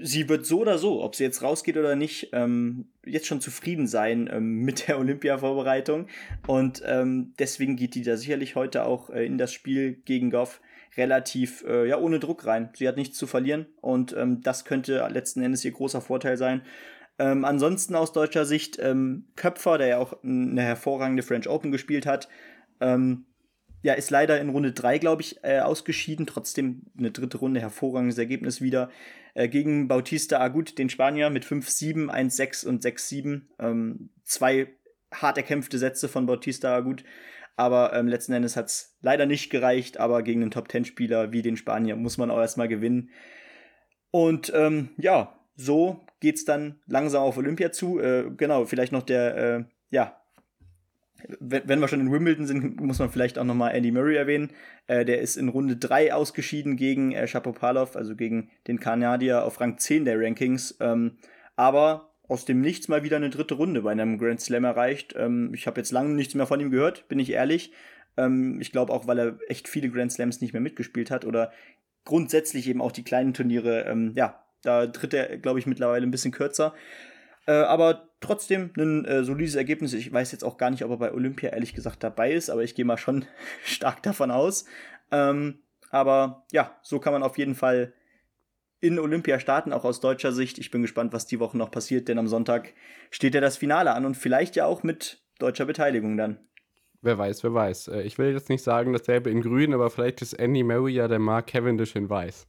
[0.00, 3.86] sie wird so oder so, ob sie jetzt rausgeht oder nicht, ähm, jetzt schon zufrieden
[3.86, 6.08] sein ähm, mit der Olympia-Vorbereitung.
[6.46, 10.60] Und ähm, deswegen geht die da sicherlich heute auch äh, in das Spiel gegen Goff
[10.96, 12.70] relativ äh, ja ohne Druck rein.
[12.74, 16.62] Sie hat nichts zu verlieren und ähm, das könnte letzten Endes ihr großer Vorteil sein.
[17.18, 22.06] Ähm, ansonsten aus deutscher Sicht ähm, Köpfer, der ja auch eine hervorragende French Open gespielt
[22.06, 22.28] hat,
[22.80, 23.26] ähm,
[23.82, 26.26] ja, ist leider in Runde 3, glaube ich, äh, ausgeschieden.
[26.26, 28.90] Trotzdem eine dritte Runde, hervorragendes Ergebnis wieder.
[29.34, 33.42] Äh, gegen Bautista Agut, den Spanier, mit 5-7, 1-6 und 6-7.
[33.58, 34.68] Ähm, zwei
[35.12, 37.02] hart erkämpfte Sätze von Bautista Agut.
[37.56, 39.98] Aber ähm, letzten Endes hat es leider nicht gereicht.
[39.98, 43.10] Aber gegen einen Top-10-Spieler wie den Spanier muss man auch erstmal gewinnen.
[44.12, 47.98] Und ähm, ja, so geht's dann langsam auf Olympia zu.
[47.98, 50.21] Äh, genau, vielleicht noch der, äh, ja,
[51.40, 54.50] wenn wir schon in Wimbledon sind, muss man vielleicht auch nochmal Andy Murray erwähnen.
[54.86, 59.60] Äh, der ist in Runde 3 ausgeschieden gegen äh, Shapovalov, also gegen den Kanadier auf
[59.60, 60.76] Rang 10 der Rankings.
[60.80, 61.18] Ähm,
[61.56, 65.14] aber aus dem Nichts mal wieder eine dritte Runde bei einem Grand Slam erreicht.
[65.16, 67.72] Ähm, ich habe jetzt lange nichts mehr von ihm gehört, bin ich ehrlich.
[68.16, 71.52] Ähm, ich glaube auch, weil er echt viele Grand Slams nicht mehr mitgespielt hat oder
[72.04, 76.10] grundsätzlich eben auch die kleinen Turniere, ähm, ja, da tritt er, glaube ich, mittlerweile ein
[76.10, 76.74] bisschen kürzer.
[77.46, 79.92] Äh, aber trotzdem ein äh, solides Ergebnis.
[79.92, 82.62] Ich weiß jetzt auch gar nicht, ob er bei Olympia ehrlich gesagt dabei ist, aber
[82.62, 83.24] ich gehe mal schon
[83.64, 84.64] stark davon aus.
[85.10, 85.58] Ähm,
[85.90, 87.92] aber ja, so kann man auf jeden Fall
[88.80, 90.58] in Olympia starten, auch aus deutscher Sicht.
[90.58, 92.72] Ich bin gespannt, was die Woche noch passiert, denn am Sonntag
[93.10, 96.38] steht ja das Finale an und vielleicht ja auch mit deutscher Beteiligung dann.
[97.00, 97.88] Wer weiß, wer weiß.
[97.88, 101.08] Äh, ich will jetzt nicht sagen dasselbe in grün, aber vielleicht ist Andy Murray ja
[101.08, 102.46] der Mark Cavendish in weiß.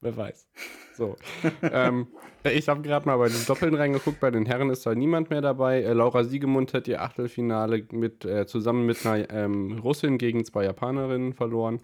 [0.00, 0.48] Wer weiß.
[0.96, 1.16] So.
[1.62, 2.06] ähm,
[2.44, 4.18] ich habe gerade mal bei den Doppeln reingeguckt.
[4.20, 5.82] Bei den Herren ist da niemand mehr dabei.
[5.82, 10.64] Äh, Laura Siegemund hat ihr Achtelfinale mit, äh, zusammen mit einer ähm, Russin gegen zwei
[10.64, 11.80] Japanerinnen verloren.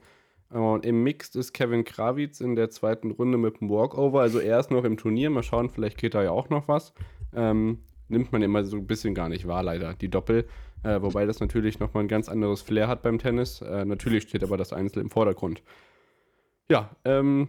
[0.49, 4.21] Und im Mixed ist Kevin Krawitz in der zweiten Runde mit dem Walkover.
[4.21, 5.31] Also er ist noch im Turnier.
[5.31, 6.93] Mal schauen, vielleicht geht da ja auch noch was.
[7.35, 10.47] Ähm, nimmt man immer so ein bisschen gar nicht wahr, leider, die Doppel.
[10.83, 13.63] Äh, wobei das natürlich nochmal ein ganz anderes Flair hat beim Tennis.
[13.63, 15.63] Äh, natürlich steht aber das Einzel im Vordergrund.
[16.69, 17.49] Ja, ähm,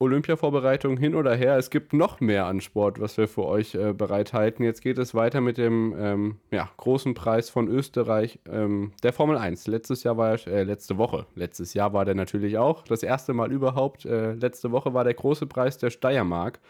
[0.00, 1.58] Olympia-Vorbereitung hin oder her.
[1.58, 4.64] Es gibt noch mehr an Sport, was wir für euch äh, bereithalten.
[4.64, 9.36] Jetzt geht es weiter mit dem ähm, ja, großen Preis von Österreich, ähm, der Formel
[9.36, 9.66] 1.
[9.66, 11.26] Letztes Jahr war äh, letzte Woche.
[11.34, 12.82] Letztes Jahr war der natürlich auch.
[12.82, 14.06] Das erste Mal überhaupt.
[14.06, 16.60] Äh, letzte Woche war der große Preis der Steiermark.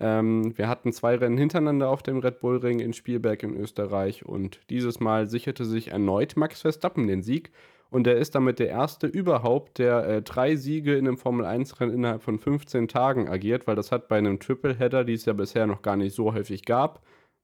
[0.00, 4.26] Ähm, wir hatten zwei Rennen hintereinander auf dem Red Bull Ring in Spielberg in Österreich
[4.26, 7.52] und dieses Mal sicherte sich erneut Max Verstappen den Sieg
[7.90, 12.22] Und er ist damit der erste überhaupt, der äh, drei Siege in einem Formel-1-Rennen innerhalb
[12.22, 15.82] von 15 Tagen agiert, weil das hat bei einem Triple-Header, die es ja bisher noch
[15.82, 17.02] gar nicht so häufig gab,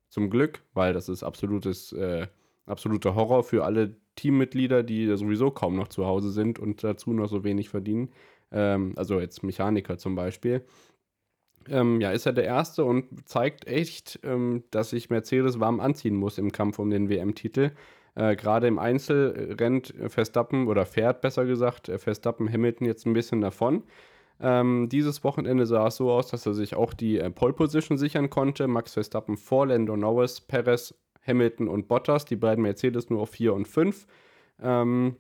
[0.09, 2.29] zum Glück, weil das ist absolutes, äh,
[2.67, 7.29] absoluter Horror für alle Teammitglieder, die sowieso kaum noch zu Hause sind und dazu noch
[7.29, 8.11] so wenig verdienen.
[8.53, 10.65] Ähm, also jetzt Mechaniker zum Beispiel.
[11.69, 16.15] Ähm, ja, ist er der Erste und zeigt echt, ähm, dass sich Mercedes warm anziehen
[16.15, 17.73] muss im Kampf um den WM-Titel.
[18.17, 23.13] Äh, Gerade im Einzel rennt Verstappen oder fährt besser gesagt äh, Verstappen Hamilton jetzt ein
[23.13, 23.85] bisschen davon.
[24.41, 27.97] Ähm, dieses Wochenende sah es so aus, dass er sich auch die äh, Pole Position
[27.97, 28.67] sichern konnte.
[28.67, 30.95] Max Verstappen vor Lando Norris, Perez,
[31.27, 34.07] Hamilton und Bottas, die beiden Mercedes nur auf 4 und 5.
[34.63, 35.17] Ähm,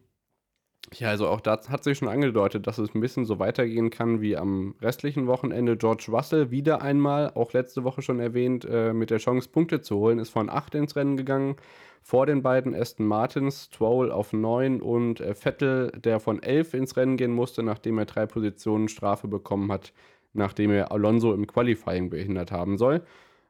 [0.94, 4.20] ja, also auch da hat sich schon angedeutet, dass es ein bisschen so weitergehen kann
[4.20, 5.76] wie am restlichen Wochenende.
[5.76, 9.96] George Russell wieder einmal, auch letzte Woche schon erwähnt, äh, mit der Chance, Punkte zu
[9.96, 11.56] holen, ist von 8 ins Rennen gegangen.
[12.02, 16.96] Vor den beiden Aston Martins, Stroll auf 9 und äh, Vettel, der von 11 ins
[16.96, 19.92] Rennen gehen musste, nachdem er drei Positionen Strafe bekommen hat,
[20.32, 23.02] nachdem er Alonso im Qualifying behindert haben soll.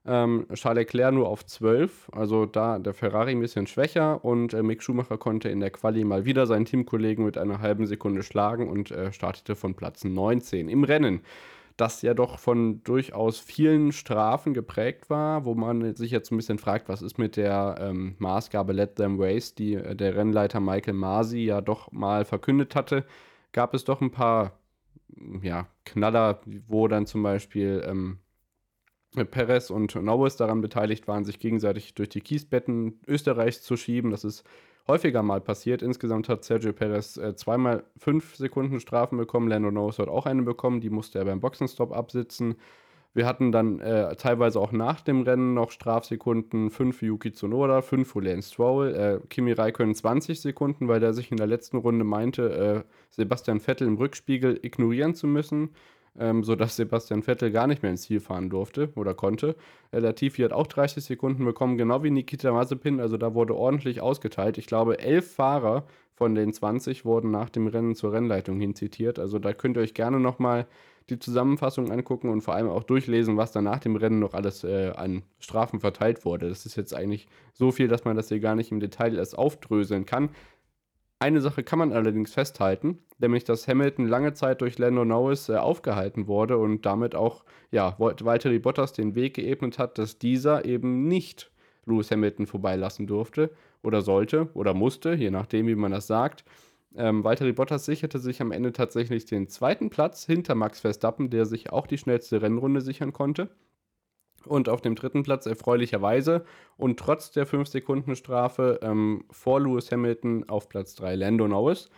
[0.07, 4.25] Ähm, Charles Leclerc nur auf 12, also da der Ferrari ein bisschen schwächer.
[4.25, 7.87] Und äh, Mick Schumacher konnte in der Quali mal wieder seinen Teamkollegen mit einer halben
[7.87, 11.23] Sekunde schlagen und äh, startete von Platz 19 im Rennen,
[11.77, 16.59] das ja doch von durchaus vielen Strafen geprägt war, wo man sich jetzt ein bisschen
[16.59, 20.95] fragt, was ist mit der ähm, Maßgabe Let Them Race, die äh, der Rennleiter Michael
[20.95, 23.05] Masi ja doch mal verkündet hatte,
[23.53, 24.53] gab es doch ein paar
[25.43, 28.19] ja, Knaller, wo dann zum Beispiel ähm,
[29.25, 34.11] Perez und Norris daran beteiligt waren, sich gegenseitig durch die Kiesbetten Österreichs zu schieben.
[34.11, 34.45] Das ist
[34.87, 35.83] häufiger mal passiert.
[35.83, 39.49] Insgesamt hat Sergio Perez äh, zweimal fünf Sekunden Strafen bekommen.
[39.49, 40.81] Lando Norris hat auch eine bekommen.
[40.81, 42.57] Die musste er beim Boxenstopp absitzen.
[43.15, 46.71] Wir hatten dann äh, teilweise auch nach dem Rennen noch Strafsekunden.
[46.71, 48.95] Fünf für Yuki Tsunoda, fünf für Lance Stroll.
[48.95, 53.61] Äh, Kimi Räikkönen 20 Sekunden, weil der sich in der letzten Runde meinte, äh, Sebastian
[53.61, 55.71] Vettel im Rückspiegel ignorieren zu müssen
[56.19, 59.57] ähm, sodass Sebastian Vettel gar nicht mehr ins Ziel fahren durfte oder konnte.
[59.91, 64.01] Äh, Latifi hat auch 30 Sekunden bekommen, genau wie Nikita Mazepin, also da wurde ordentlich
[64.01, 64.59] ausgeteilt.
[64.59, 69.19] Ich glaube, elf Fahrer von den 20 wurden nach dem Rennen zur Rennleitung hin zitiert.
[69.19, 70.67] Also da könnt ihr euch gerne nochmal
[71.11, 74.65] die Zusammenfassung angucken und vor allem auch durchlesen, was da nach dem Rennen noch alles
[74.65, 76.49] äh, an Strafen verteilt wurde.
[76.49, 79.39] Das ist jetzt eigentlich so viel, dass man das hier gar nicht im Detail erst
[79.39, 80.31] aufdröseln kann.
[81.19, 85.57] Eine Sache kann man allerdings festhalten, nämlich dass Hamilton lange Zeit durch Lando Norris äh,
[85.57, 91.09] aufgehalten wurde und damit auch ja, Valtteri Bottas den Weg geebnet hat, dass dieser eben
[91.09, 91.51] nicht
[91.87, 93.51] Lewis Hamilton vorbeilassen durfte
[93.83, 96.45] oder sollte oder musste, je nachdem, wie man das sagt.
[96.95, 101.47] Ähm, Valtteri Bottas sicherte sich am Ende tatsächlich den zweiten Platz hinter Max Verstappen, der
[101.47, 103.49] sich auch die schnellste Rennrunde sichern konnte.
[104.47, 106.45] Und auf dem dritten Platz erfreulicherweise
[106.77, 111.91] und trotz der 5-Sekunden-Strafe ähm, vor Lewis Hamilton auf Platz 3 Lando Norris.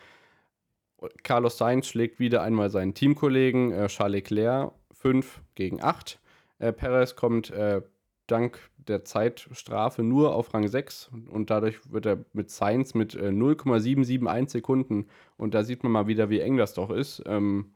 [1.22, 6.18] Carlos Sainz schlägt wieder einmal seinen Teamkollegen äh, Charles Leclerc 5 gegen 8.
[6.58, 7.82] Äh, Perez kommt äh,
[8.26, 13.30] dank der Zeitstrafe nur auf Rang 6 und dadurch wird er mit Sainz mit äh,
[13.32, 15.06] 0,771 Sekunden
[15.36, 17.72] und da sieht man mal wieder, wie eng das doch ist, ähm,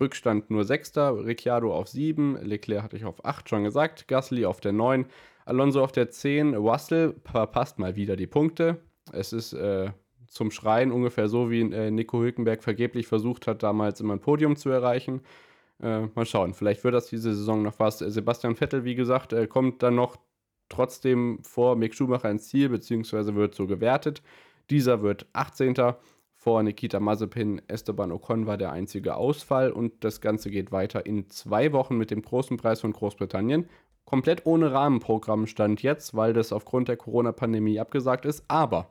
[0.00, 4.60] Rückstand nur Sechster, Ricciardo auf 7, Leclerc hatte ich auf 8 schon gesagt, Gasly auf
[4.60, 5.06] der 9,
[5.44, 8.78] Alonso auf der 10, Russell verpasst mal wieder die Punkte.
[9.12, 9.90] Es ist äh,
[10.26, 14.56] zum Schreien ungefähr so, wie äh, Nico Hülkenberg vergeblich versucht hat, damals immer ein Podium
[14.56, 15.22] zu erreichen.
[15.82, 17.98] Äh, mal schauen, vielleicht wird das diese Saison noch was.
[17.98, 20.16] Sebastian Vettel, wie gesagt, äh, kommt dann noch
[20.68, 24.22] trotzdem vor Mick Schumacher ins Ziel, beziehungsweise wird so gewertet.
[24.70, 25.74] Dieser wird 18.
[26.46, 31.28] Vor Nikita Mazepin, Esteban Ocon war der einzige Ausfall und das Ganze geht weiter in
[31.28, 33.68] zwei Wochen mit dem großen Preis von Großbritannien.
[34.04, 38.90] Komplett ohne Rahmenprogramm stand jetzt, weil das aufgrund der Corona-Pandemie abgesagt ist, aber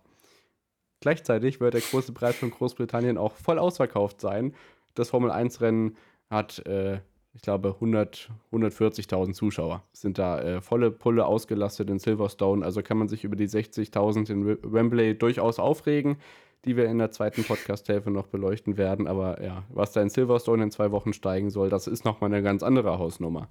[1.00, 4.54] gleichzeitig wird der große Preis von Großbritannien auch voll ausverkauft sein.
[4.94, 5.96] Das Formel-1-Rennen
[6.30, 7.00] hat, äh,
[7.34, 9.82] ich glaube, 100, 140.000 Zuschauer.
[9.94, 14.30] Sind da äh, volle Pulle ausgelastet in Silverstone, also kann man sich über die 60.000
[14.30, 16.18] in Wembley durchaus aufregen
[16.65, 19.08] die wir in der zweiten Podcast-Hälfte noch beleuchten werden.
[19.08, 22.43] Aber ja, was da in Silverstone in zwei Wochen steigen soll, das ist nochmal eine
[22.43, 23.49] ganz andere Hausnummer.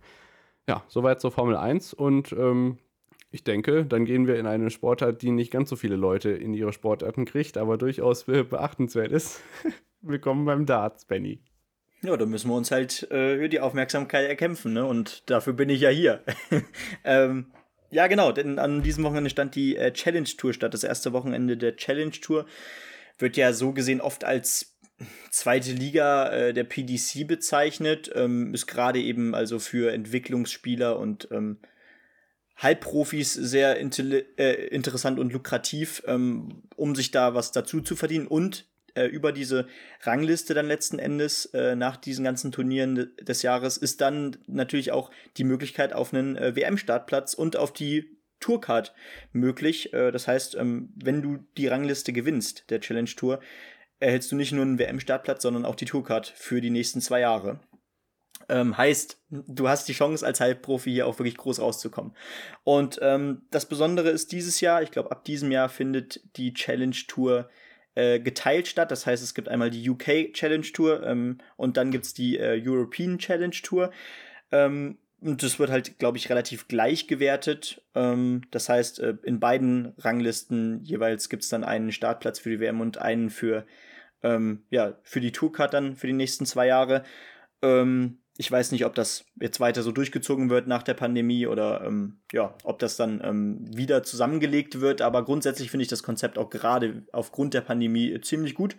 [0.69, 2.79] Ja, soweit zur Formel 1 und ähm,
[3.31, 6.55] ich denke, dann gehen wir in eine Sportart, die nicht ganz so viele Leute in
[6.55, 9.41] ihre Sportarten kriegt, aber durchaus beachtenswert ist.
[10.03, 11.41] Willkommen beim Darts, Benny.
[12.03, 14.85] Ja, da müssen wir uns halt äh, die Aufmerksamkeit erkämpfen, ne?
[14.85, 16.23] Und dafür bin ich ja hier.
[17.05, 17.47] ähm,
[17.91, 21.57] ja, genau, denn an diesem Wochenende stand die äh, Challenge Tour statt, das erste Wochenende
[21.57, 22.47] der Challenge Tour
[23.19, 24.75] wird ja so gesehen oft als
[25.31, 31.59] zweite Liga äh, der PDC bezeichnet, ähm, ist gerade eben also für Entwicklungsspieler und ähm,
[32.57, 38.29] Halbprofis sehr äh, interessant und lukrativ, ähm, um sich da was dazu zu verdienen.
[38.29, 39.67] Und äh, über diese
[40.03, 45.11] Rangliste dann letzten Endes äh, nach diesen ganzen Turnieren des Jahres ist dann natürlich auch
[45.37, 48.95] die Möglichkeit auf einen äh, WM-Startplatz und auf die Tourcard
[49.33, 49.95] möglich.
[49.95, 53.41] Äh, das heißt, ähm, wenn du die Rangliste gewinnst, der Challenge Tour,
[54.01, 57.61] erhältst du nicht nur einen WM-Startplatz, sondern auch die Tourcard für die nächsten zwei Jahre.
[58.51, 62.15] Ähm, heißt, du hast die Chance als Halbprofi hier auch wirklich groß rauszukommen.
[62.65, 66.97] Und ähm, das Besondere ist dieses Jahr, ich glaube, ab diesem Jahr findet die Challenge
[67.09, 67.49] Tour
[67.95, 68.91] äh, geteilt statt.
[68.91, 72.37] Das heißt, es gibt einmal die UK Challenge Tour ähm, und dann gibt es die
[72.37, 73.91] äh, European Challenge Tour.
[75.25, 77.83] Und das wird halt, glaube ich, relativ gleich gewertet.
[77.95, 82.61] Ähm, das heißt, äh, in beiden Ranglisten jeweils gibt es dann einen Startplatz für die
[82.61, 83.65] WM und einen für,
[84.23, 87.05] ähm, ja, für die Tourcard dann für die nächsten zwei Jahre.
[87.63, 91.83] Ähm, ich weiß nicht, ob das jetzt weiter so durchgezogen wird nach der Pandemie oder
[91.87, 95.01] ähm, ja, ob das dann ähm, wieder zusammengelegt wird.
[95.01, 98.77] Aber grundsätzlich finde ich das Konzept auch gerade aufgrund der Pandemie ziemlich gut.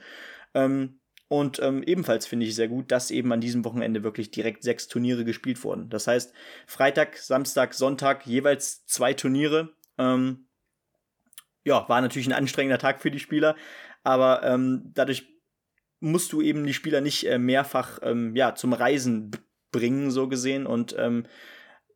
[0.53, 4.63] Ähm, und ähm, ebenfalls finde ich sehr gut, dass eben an diesem Wochenende wirklich direkt
[4.63, 5.89] sechs Turniere gespielt wurden.
[5.89, 6.33] Das heißt,
[6.67, 9.73] Freitag, Samstag, Sonntag jeweils zwei Turniere.
[9.97, 10.47] Ähm,
[11.63, 13.55] ja, war natürlich ein anstrengender Tag für die Spieler,
[14.03, 15.27] aber ähm, dadurch
[15.99, 19.31] musst du eben die Spieler nicht äh, mehrfach ähm, ja, zum Reisen
[19.71, 20.67] bringen, so gesehen.
[20.67, 21.25] Und ähm,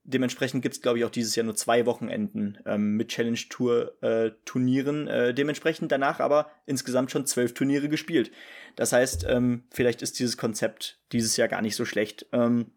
[0.09, 4.01] dementsprechend gibt es, glaube ich, auch dieses Jahr nur zwei Wochenenden ähm, mit Challenge Tour
[4.01, 5.07] äh, Turnieren.
[5.07, 8.31] Äh, dementsprechend danach aber insgesamt schon zwölf Turniere gespielt.
[8.75, 12.25] Das heißt, ähm, vielleicht ist dieses Konzept dieses Jahr gar nicht so schlecht.
[12.31, 12.71] Ähm,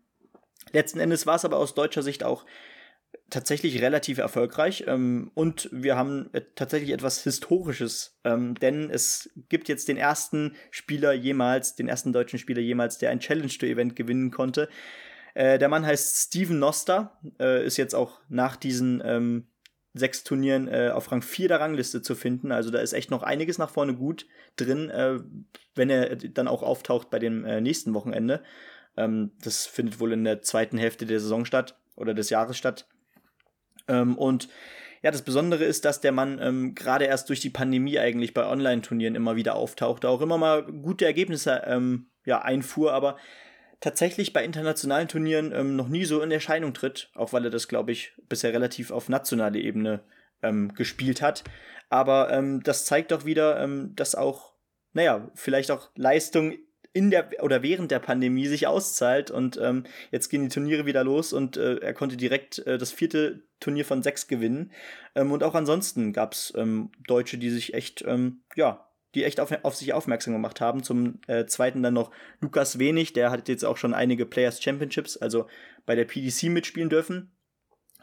[0.73, 2.45] letzten Endes war es aber aus deutscher Sicht auch
[3.31, 9.89] tatsächlich relativ erfolgreich ähm, und wir haben tatsächlich etwas Historisches, ähm, denn es gibt jetzt
[9.89, 14.31] den ersten Spieler jemals, den ersten deutschen Spieler jemals, der ein Challenge Tour Event gewinnen
[14.31, 14.69] konnte.
[15.35, 19.47] Äh, der Mann heißt Steven Noster, äh, ist jetzt auch nach diesen ähm,
[19.95, 22.53] sechs Turnieren äh, auf Rang 4 der Rangliste zu finden.
[22.53, 25.21] Also da ist echt noch einiges nach vorne gut drin, äh,
[25.75, 28.43] wenn er dann auch auftaucht bei dem äh, nächsten Wochenende.
[28.97, 32.87] Ähm, das findet wohl in der zweiten Hälfte der Saison statt oder des Jahres statt.
[33.89, 34.49] Ähm, und
[35.03, 38.47] ja, das Besondere ist, dass der Mann ähm, gerade erst durch die Pandemie eigentlich bei
[38.47, 43.17] Online-Turnieren immer wieder auftauchte, auch immer mal gute Ergebnisse ähm, ja, einfuhr, aber
[43.83, 47.69] tatsächlich bei internationalen Turnieren ähm, noch nie so in Erscheinung tritt, auch weil er das,
[47.69, 50.01] glaube ich, bisher relativ auf nationale Ebene
[50.43, 51.45] ähm, gespielt hat.
[51.91, 54.55] Aber ähm, das zeigt doch wieder, ähm, dass auch,
[54.95, 56.55] naja, vielleicht auch Leistung
[56.95, 61.05] in der oder während der Pandemie sich auszahlt und ähm, jetzt gehen die Turniere wieder
[61.05, 64.73] los und äh, er konnte direkt äh, das vierte Turnier von sechs gewinnen.
[65.15, 69.41] Ähm, und auch ansonsten gab es ähm, Deutsche, die sich echt, ähm, ja, die echt
[69.41, 70.83] auf, auf sich aufmerksam gemacht haben.
[70.83, 75.17] Zum äh, zweiten dann noch Lukas Wenig, der hat jetzt auch schon einige Players Championships,
[75.17, 75.47] also
[75.87, 77.33] bei der PDC mitspielen dürfen,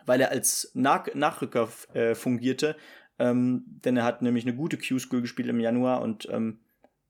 [0.05, 2.75] weil er als Nach Nachrücker äh, fungierte.
[3.17, 6.59] Ähm, denn er hat nämlich eine gute Q-School gespielt im Januar und ähm,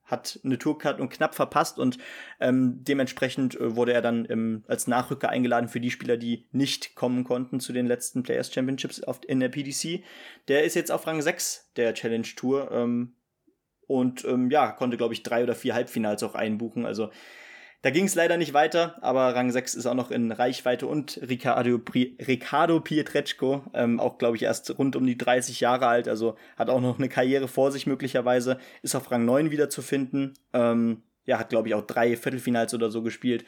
[0.09, 1.97] hat eine Tourcard und knapp verpasst und
[2.39, 6.95] ähm, dementsprechend äh, wurde er dann ähm, als Nachrücker eingeladen für die Spieler, die nicht
[6.95, 10.03] kommen konnten zu den letzten Players Championships auf, in der PDC.
[10.47, 13.13] Der ist jetzt auf Rang 6 der Challenge Tour ähm,
[13.89, 16.86] und ähm, ja, konnte, glaube ich, drei oder vier Halbfinals auch einbuchen.
[16.86, 17.10] Also
[17.82, 21.19] da ging es leider nicht weiter, aber Rang 6 ist auch noch in Reichweite und
[21.28, 26.36] Riccardo, Riccardo Pietreczko, ähm, auch glaube ich erst rund um die 30 Jahre alt, also
[26.56, 30.34] hat auch noch eine Karriere vor sich möglicherweise, ist auf Rang 9 wieder zu finden.
[30.54, 33.45] Ähm, ja, hat glaube ich auch drei Viertelfinals oder so gespielt.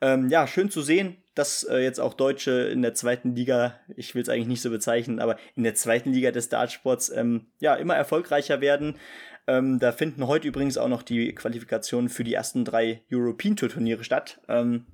[0.00, 4.14] Ähm, ja, schön zu sehen, dass äh, jetzt auch Deutsche in der zweiten Liga, ich
[4.14, 7.74] will es eigentlich nicht so bezeichnen, aber in der zweiten Liga des Dartsports ähm, ja
[7.74, 8.96] immer erfolgreicher werden.
[9.46, 13.68] Ähm, da finden heute übrigens auch noch die Qualifikationen für die ersten drei European Tour
[13.68, 14.40] Turniere statt.
[14.48, 14.86] Ähm,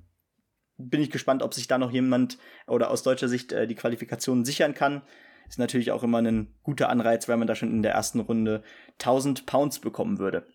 [0.77, 2.37] bin ich gespannt, ob sich da noch jemand
[2.67, 5.01] oder aus deutscher Sicht äh, die Qualifikationen sichern kann.
[5.47, 8.63] Ist natürlich auch immer ein guter Anreiz, weil man da schon in der ersten Runde
[8.93, 10.47] 1000 Pounds bekommen würde.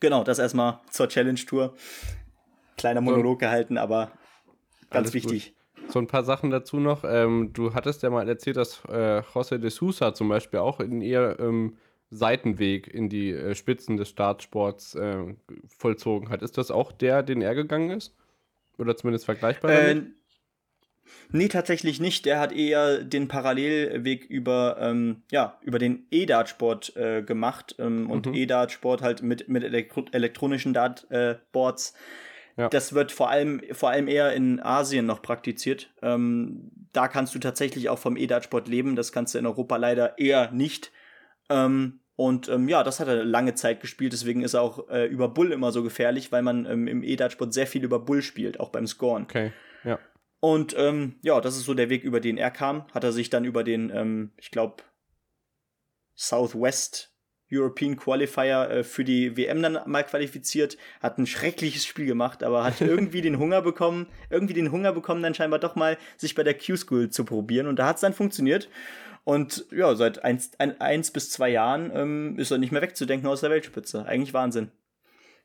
[0.00, 1.74] Genau, das erstmal zur Challenge Tour.
[2.76, 4.12] Kleiner Monolog so, gehalten, aber
[4.90, 5.54] ganz wichtig.
[5.54, 5.92] Gut.
[5.92, 7.04] So ein paar Sachen dazu noch.
[7.04, 11.02] Ähm, du hattest ja mal erzählt, dass äh, José de Sousa zum Beispiel auch in
[11.02, 11.76] eher ähm,
[12.12, 15.34] Seitenweg in die äh, Spitzen des Startsports äh,
[15.66, 16.42] vollzogen hat.
[16.42, 18.14] Ist das auch der, den er gegangen ist?
[18.78, 20.02] Oder zumindest vergleichbar äh?
[21.30, 22.26] Nee, tatsächlich nicht.
[22.26, 28.26] Der hat eher den Parallelweg über, ähm, ja, über den E-Dart-Sport äh, gemacht ähm, und
[28.26, 28.34] mhm.
[28.34, 31.94] E-Dart-Sport halt mit, mit elektro elektronischen Dartboards.
[32.56, 32.68] Ja.
[32.68, 35.90] Das wird vor allem, vor allem eher in Asien noch praktiziert.
[36.02, 38.96] Ähm, da kannst du tatsächlich auch vom E-Dart-Sport leben.
[38.96, 40.92] Das kannst du in Europa leider eher nicht.
[41.48, 45.06] Ähm, und ähm, ja, das hat er lange Zeit gespielt, deswegen ist er auch äh,
[45.06, 48.60] über Bull immer so gefährlich, weil man ähm, im E-Dart-Sport sehr viel über Bull spielt,
[48.60, 49.24] auch beim Scoren.
[49.24, 49.52] Okay,
[49.82, 49.98] ja.
[50.38, 52.86] Und ähm, ja, das ist so der Weg, über den er kam.
[52.92, 54.84] Hat er sich dann über den, ähm, ich glaube,
[56.14, 57.12] Southwest
[57.52, 62.62] European Qualifier äh, für die WM dann mal qualifiziert, hat ein schreckliches Spiel gemacht, aber
[62.62, 66.44] hat irgendwie den Hunger bekommen, irgendwie den Hunger bekommen, dann scheinbar doch mal sich bei
[66.44, 68.68] der Q-School zu probieren und da hat es dann funktioniert.
[69.24, 73.28] Und ja, seit eins, ein, eins bis zwei Jahren ähm, ist er nicht mehr wegzudenken
[73.28, 74.04] aus der Weltspitze.
[74.04, 74.70] Eigentlich Wahnsinn.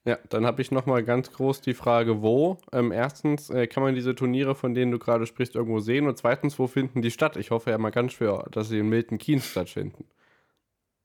[0.04, 2.58] Ja, dann habe ich nochmal ganz groß die Frage, wo?
[2.72, 6.08] Ähm, erstens, äh, kann man diese Turniere, von denen du gerade sprichst, irgendwo sehen?
[6.08, 7.36] Und zweitens, wo finden die statt?
[7.36, 10.06] Ich hoffe ja mal ganz schwer, dass sie in Milton Keynes stattfinden.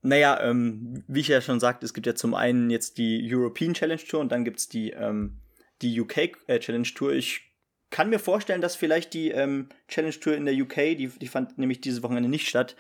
[0.03, 3.75] Naja, ähm, wie ich ja schon sagte, es gibt ja zum einen jetzt die European
[3.75, 5.39] Challenge Tour und dann gibt es die, ähm,
[5.81, 7.13] die UK äh, Challenge Tour.
[7.13, 7.52] Ich
[7.93, 11.59] kann mir vorstellen, dass vielleicht die ähm, Challenge Tour in der UK, die, die fand
[11.59, 12.75] nämlich dieses Wochenende nicht statt,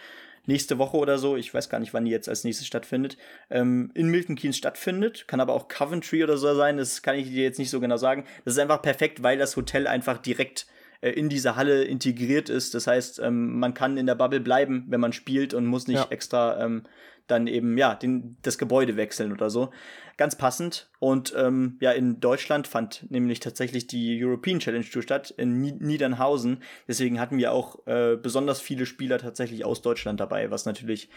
[0.46, 3.16] nächste Woche oder so, ich weiß gar nicht, wann die jetzt als nächstes stattfindet,
[3.50, 5.28] ähm, in Milton Keynes stattfindet.
[5.28, 7.96] Kann aber auch Coventry oder so sein, das kann ich dir jetzt nicht so genau
[7.96, 8.24] sagen.
[8.44, 10.66] Das ist einfach perfekt, weil das Hotel einfach direkt
[11.02, 12.74] äh, in diese Halle integriert ist.
[12.74, 15.98] Das heißt, ähm, man kann in der Bubble bleiben, wenn man spielt und muss nicht
[15.98, 16.06] ja.
[16.08, 16.84] extra ähm,
[17.26, 19.70] dann eben ja den, das Gebäude wechseln oder so.
[20.16, 20.90] Ganz passend.
[20.98, 26.62] Und ähm, ja, in Deutschland fand nämlich tatsächlich die European Challenge Tour statt in Niedernhausen.
[26.88, 31.08] Deswegen hatten wir auch äh, besonders viele Spieler tatsächlich aus Deutschland dabei, was natürlich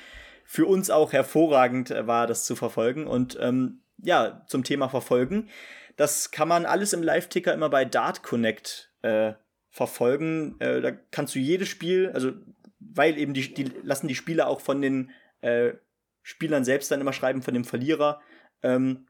[0.43, 3.07] für uns auch hervorragend war, das zu verfolgen.
[3.07, 5.49] Und ähm, ja, zum Thema Verfolgen.
[5.95, 9.33] Das kann man alles im Live-Ticker immer bei Dart Connect äh,
[9.75, 10.55] verfolgen.
[10.59, 12.31] Äh, da kannst du jedes Spiel, also
[12.79, 15.11] weil eben die, die lassen die Spieler auch von den
[15.41, 15.73] äh,
[16.23, 18.21] Spielern selbst dann immer schreiben von dem Verlierer
[18.63, 19.07] ähm,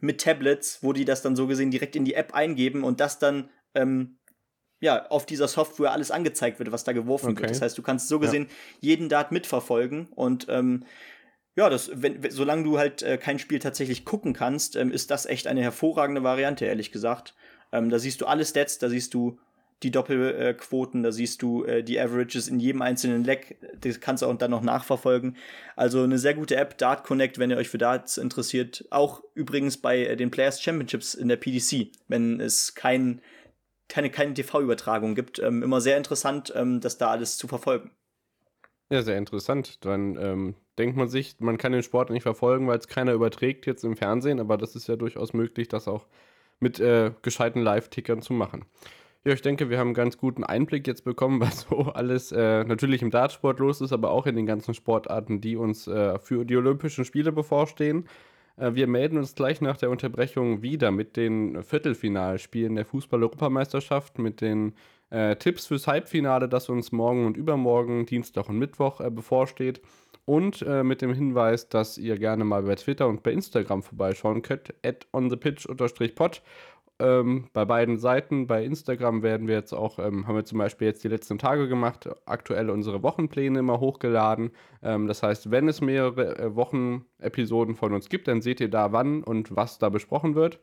[0.00, 3.18] mit Tablets, wo die das dann so gesehen direkt in die App eingeben und das
[3.18, 4.18] dann ähm,
[4.78, 7.40] ja auf dieser Software alles angezeigt wird, was da geworfen okay.
[7.40, 7.52] wird.
[7.52, 8.54] Das heißt, du kannst so gesehen ja.
[8.80, 10.84] jeden Dart mitverfolgen und ähm,
[11.56, 15.24] ja, das, wenn, solange du halt äh, kein Spiel tatsächlich gucken kannst, ähm, ist das
[15.24, 17.34] echt eine hervorragende Variante, ehrlich gesagt.
[17.72, 19.38] Ähm, da siehst du alle Stats, da siehst du
[19.82, 24.26] die Doppelquoten, da siehst du äh, die Averages in jedem einzelnen Leck, das kannst du
[24.26, 25.36] auch dann noch nachverfolgen.
[25.76, 28.86] Also eine sehr gute App, Dart Connect, wenn ihr euch für Darts interessiert.
[28.90, 33.20] Auch übrigens bei äh, den Players Championships in der PDC, wenn es kein,
[33.88, 35.38] keine, keine TV-Übertragung gibt.
[35.38, 37.90] Ähm, immer sehr interessant, ähm, das da alles zu verfolgen.
[38.90, 39.84] Ja, sehr interessant.
[39.84, 43.66] Dann ähm, denkt man sich, man kann den Sport nicht verfolgen, weil es keiner überträgt
[43.66, 46.06] jetzt im Fernsehen, aber das ist ja durchaus möglich, das auch
[46.60, 48.64] mit äh, gescheiten Live-Tickern zu machen.
[49.26, 52.64] Ja, ich denke, wir haben einen ganz guten Einblick jetzt bekommen, was so alles äh,
[52.64, 56.44] natürlich im Dartsport los ist, aber auch in den ganzen Sportarten, die uns äh, für
[56.44, 58.06] die Olympischen Spiele bevorstehen.
[58.58, 64.42] Äh, wir melden uns gleich nach der Unterbrechung wieder mit den Viertelfinalspielen der Fußball-Europameisterschaft, mit
[64.42, 64.74] den
[65.08, 69.80] äh, Tipps fürs Halbfinale, das uns morgen und übermorgen, Dienstag und Mittwoch äh, bevorsteht.
[70.26, 74.42] Und äh, mit dem Hinweis, dass ihr gerne mal bei Twitter und bei Instagram vorbeischauen
[74.42, 76.42] könnt, at onthepitch-pod
[77.04, 78.46] ähm, bei beiden Seiten.
[78.46, 81.68] Bei Instagram werden wir jetzt auch, ähm, haben wir zum Beispiel jetzt die letzten Tage
[81.68, 84.52] gemacht, aktuell unsere Wochenpläne immer hochgeladen.
[84.82, 88.92] Ähm, das heißt, wenn es mehrere äh, Wochenepisoden von uns gibt, dann seht ihr da,
[88.92, 90.58] wann und was da besprochen wird.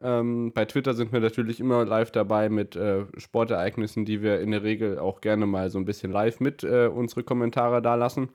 [0.00, 4.52] Ähm, bei Twitter sind wir natürlich immer live dabei mit äh, Sportereignissen, die wir in
[4.52, 8.28] der Regel auch gerne mal so ein bisschen live mit äh, unsere Kommentare da lassen.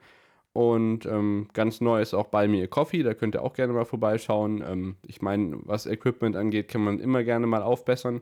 [0.54, 3.84] Und ähm, ganz neu ist auch bei mir Coffee, da könnt ihr auch gerne mal
[3.84, 4.62] vorbeischauen.
[4.64, 8.20] Ähm, ich meine, was Equipment angeht, kann man immer gerne mal aufbessern.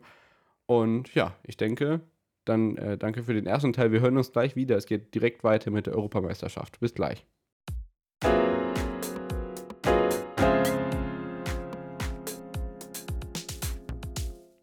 [0.65, 2.01] Und ja, ich denke,
[2.47, 3.93] dann äh, danke für den ersten Teil.
[3.93, 4.79] Wir hören uns gleich wieder.
[4.79, 6.81] Es geht direkt weiter mit der Europameisterschaft.
[6.81, 7.27] Bis gleich.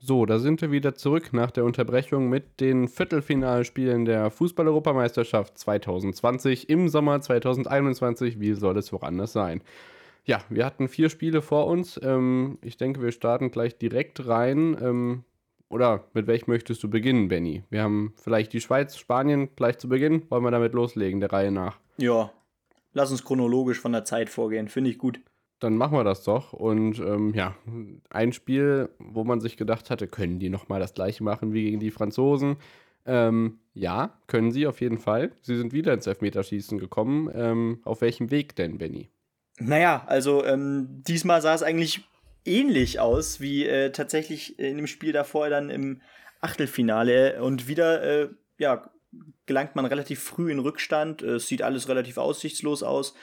[0.09, 6.67] So, da sind wir wieder zurück nach der Unterbrechung mit den Viertelfinalspielen der Fußball-Europameisterschaft 2020
[6.67, 8.39] im Sommer 2021.
[8.39, 9.61] Wie soll es woanders sein?
[10.25, 11.99] Ja, wir hatten vier Spiele vor uns.
[12.01, 14.75] Ähm, ich denke, wir starten gleich direkt rein.
[14.81, 15.25] Ähm,
[15.69, 17.61] oder mit welchem möchtest du beginnen, Benny?
[17.69, 20.23] Wir haben vielleicht die Schweiz, Spanien gleich zu Beginn.
[20.31, 21.77] Wollen wir damit loslegen, der Reihe nach?
[21.97, 22.31] Ja,
[22.93, 24.69] lass uns chronologisch von der Zeit vorgehen.
[24.69, 25.21] Finde ich gut
[25.59, 26.53] dann machen wir das doch.
[26.53, 27.55] Und ähm, ja,
[28.09, 31.79] ein Spiel, wo man sich gedacht hatte, können die nochmal das gleiche machen wie gegen
[31.79, 32.57] die Franzosen?
[33.05, 35.31] Ähm, ja, können sie auf jeden Fall.
[35.41, 37.29] Sie sind wieder ins Elfmeterschießen gekommen.
[37.33, 39.09] Ähm, auf welchem Weg denn, Benny?
[39.59, 42.01] Naja, also ähm, diesmal sah es eigentlich
[42.45, 46.01] ähnlich aus wie äh, tatsächlich in dem Spiel davor dann im
[46.39, 47.41] Achtelfinale.
[47.41, 48.89] Und wieder, äh, ja,
[49.45, 51.21] gelangt man relativ früh in Rückstand.
[51.21, 53.15] Es sieht alles relativ aussichtslos aus.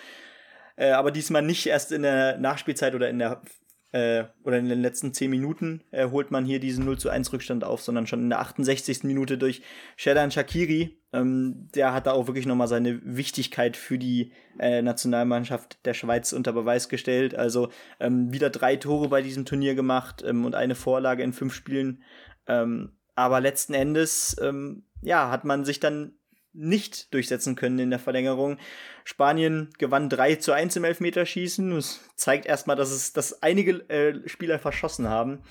[0.76, 3.42] Äh, aber diesmal nicht erst in der Nachspielzeit oder in der
[3.92, 7.32] äh, oder in den letzten 10 Minuten äh, holt man hier diesen 0 zu 1
[7.32, 9.04] Rückstand auf, sondern schon in der 68.
[9.04, 9.62] Minute durch
[9.96, 10.98] Shedan Shakiri.
[11.12, 16.32] Ähm, der hat da auch wirklich nochmal seine Wichtigkeit für die äh, Nationalmannschaft der Schweiz
[16.32, 17.34] unter Beweis gestellt.
[17.34, 17.70] Also
[18.00, 22.02] ähm, wieder drei Tore bei diesem Turnier gemacht ähm, und eine Vorlage in fünf Spielen.
[22.48, 26.15] Ähm, aber letzten Endes, ähm, ja, hat man sich dann
[26.56, 28.58] nicht durchsetzen können in der Verlängerung.
[29.04, 31.70] Spanien gewann 3 zu 1 im Elfmeterschießen.
[31.70, 35.42] Das zeigt erstmal, dass es, dass einige äh, Spieler verschossen haben.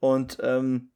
[0.00, 0.90] Und ähm,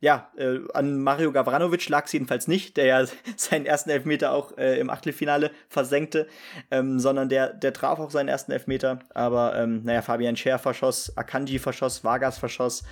[0.00, 3.04] ja, äh, an Mario Gavranovic lag es jedenfalls nicht, der ja
[3.36, 6.28] seinen ersten Elfmeter auch äh, im Achtelfinale versenkte,
[6.70, 9.00] ähm, sondern der, der traf auch seinen ersten Elfmeter.
[9.14, 12.84] Aber ähm, naja, Fabian Scher verschoss, Akanji verschoss, Vargas verschoss.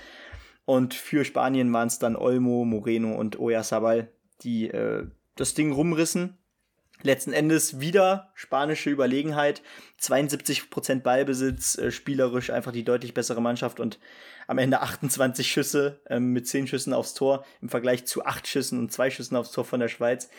[0.65, 4.09] Und für Spanien waren es dann Olmo, Moreno und Oyarzabal,
[4.43, 5.07] die äh,
[5.37, 6.37] das Ding rumrissen.
[7.03, 9.63] Letzten Endes wieder spanische Überlegenheit,
[10.01, 13.99] 72% Ballbesitz, äh, spielerisch einfach die deutlich bessere Mannschaft und
[14.47, 18.79] am Ende 28 Schüsse ähm, mit 10 Schüssen aufs Tor im Vergleich zu 8 Schüssen
[18.79, 20.31] und 2 Schüssen aufs Tor von der Schweiz.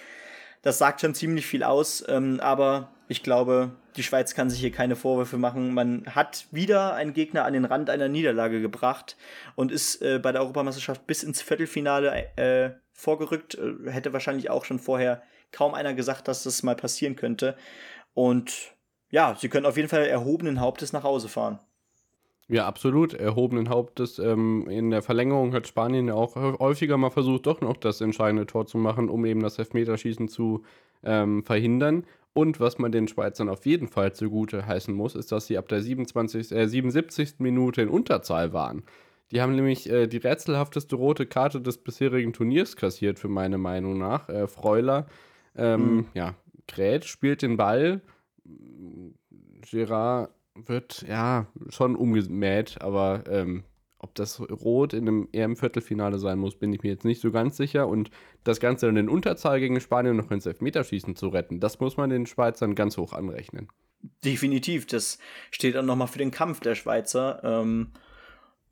[0.64, 4.72] Das sagt schon ziemlich viel aus, ähm, aber ich glaube, die Schweiz kann sich hier
[4.72, 5.74] keine Vorwürfe machen.
[5.74, 9.16] Man hat wieder einen Gegner an den Rand einer Niederlage gebracht
[9.56, 13.56] und ist äh, bei der Europameisterschaft bis ins Viertelfinale äh, vorgerückt.
[13.56, 15.24] Äh, hätte wahrscheinlich auch schon vorher
[15.54, 17.56] kaum einer gesagt, dass das mal passieren könnte.
[18.14, 18.76] Und
[19.10, 21.60] ja, sie können auf jeden Fall erhobenen Hauptes nach Hause fahren.
[22.50, 23.14] Ja, absolut.
[23.14, 24.20] Erhobenen Hauptes.
[24.20, 28.46] Ähm, in der Verlängerung hat Spanien ja auch häufiger mal versucht, doch noch das entscheidende
[28.46, 30.64] Tor zu machen, um eben das Elfmeterschießen zu
[31.04, 32.06] ähm, verhindern.
[32.34, 35.68] Und was man den Schweizern auf jeden Fall zugute heißen muss, ist, dass sie ab
[35.68, 37.40] der 27, äh, 77.
[37.40, 38.84] Minute in Unterzahl waren.
[39.32, 43.98] Die haben nämlich äh, die rätselhafteste rote Karte des bisherigen Turniers kassiert, für meine Meinung
[43.98, 44.30] nach.
[44.30, 45.08] Äh, Freuler,
[45.56, 46.06] ähm, mhm.
[46.14, 46.36] ja,
[46.68, 48.02] Gräth spielt den Ball.
[49.70, 53.64] Gerard wird ja schon umgemäht, aber ähm,
[54.00, 57.58] ob das rot in einem EM-Viertelfinale sein muss, bin ich mir jetzt nicht so ganz
[57.58, 57.88] sicher.
[57.88, 58.12] Und
[58.44, 62.10] das Ganze dann in Unterzahl gegen Spanien noch ins Elfmeterschießen zu retten, das muss man
[62.10, 63.68] den Schweizern ganz hoch anrechnen.
[64.24, 65.18] Definitiv, das
[65.50, 67.42] steht dann nochmal für den Kampf der Schweizer.
[67.44, 67.92] Ähm,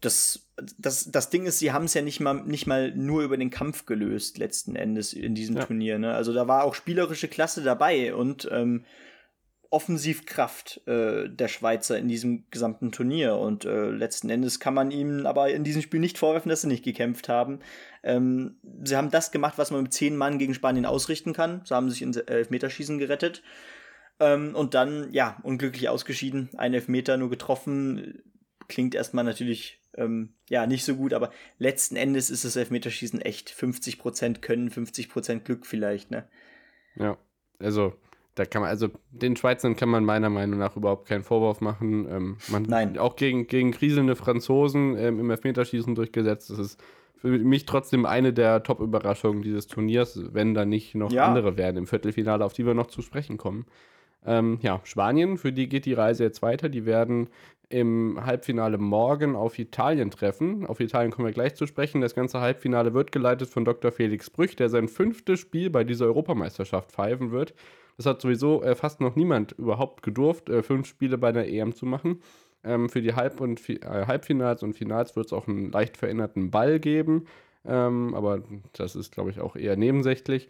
[0.02, 3.38] das, das, das Ding ist, sie haben es ja nicht mal, nicht mal nur über
[3.38, 5.66] den Kampf gelöst, letzten Endes in diesem ja.
[5.66, 6.00] Turnier.
[6.00, 6.14] Ne?
[6.14, 8.86] Also da war auch spielerische Klasse dabei und ähm,
[9.76, 13.36] Offensivkraft äh, der Schweizer in diesem gesamten Turnier.
[13.36, 16.68] Und äh, letzten Endes kann man ihnen aber in diesem Spiel nicht vorwerfen, dass sie
[16.68, 17.60] nicht gekämpft haben.
[18.02, 21.62] Ähm, sie haben das gemacht, was man mit zehn Mann gegen Spanien ausrichten kann.
[21.66, 23.44] Sie haben sich ins Elfmeterschießen gerettet.
[24.22, 26.50] Ähm, und dann, ja, unglücklich ausgeschieden.
[26.56, 28.22] Ein Elfmeter nur getroffen.
[28.70, 33.50] Klingt erstmal natürlich, ähm, ja, nicht so gut, aber letzten Endes ist das Elfmeterschießen echt
[33.50, 36.28] 50% Können, 50% Glück vielleicht, ne?
[36.96, 37.18] Ja,
[37.60, 37.94] also
[38.36, 42.08] da kann man, also den Schweizern kann man meiner Meinung nach überhaupt keinen Vorwurf machen.
[42.10, 42.98] Ähm, man, Nein.
[42.98, 46.50] Auch gegen, gegen kriselnde Franzosen ähm, im Elfmeterschießen durchgesetzt.
[46.50, 46.84] Das ist
[47.16, 51.26] für mich trotzdem eine der Top-Überraschungen dieses Turniers, wenn da nicht noch ja.
[51.26, 53.66] andere werden im Viertelfinale, auf die wir noch zu sprechen kommen.
[54.26, 56.68] Ähm, ja, Spanien, für die geht die Reise jetzt weiter.
[56.68, 57.30] Die werden
[57.70, 60.66] im Halbfinale morgen auf Italien treffen.
[60.66, 62.02] Auf Italien kommen wir gleich zu sprechen.
[62.02, 63.92] Das ganze Halbfinale wird geleitet von Dr.
[63.92, 67.54] Felix Brüch, der sein fünftes Spiel bei dieser Europameisterschaft pfeifen wird.
[67.98, 71.74] Das hat sowieso äh, fast noch niemand überhaupt gedurft, äh, fünf Spiele bei der EM
[71.74, 72.22] zu machen.
[72.64, 76.52] Ähm, für die Halb- und äh, Halbfinals und Finals wird es auch einen leicht veränderten
[76.52, 77.26] Ball geben.
[77.66, 78.44] Ähm, aber
[78.74, 80.50] das ist, glaube ich, auch eher nebensächlich.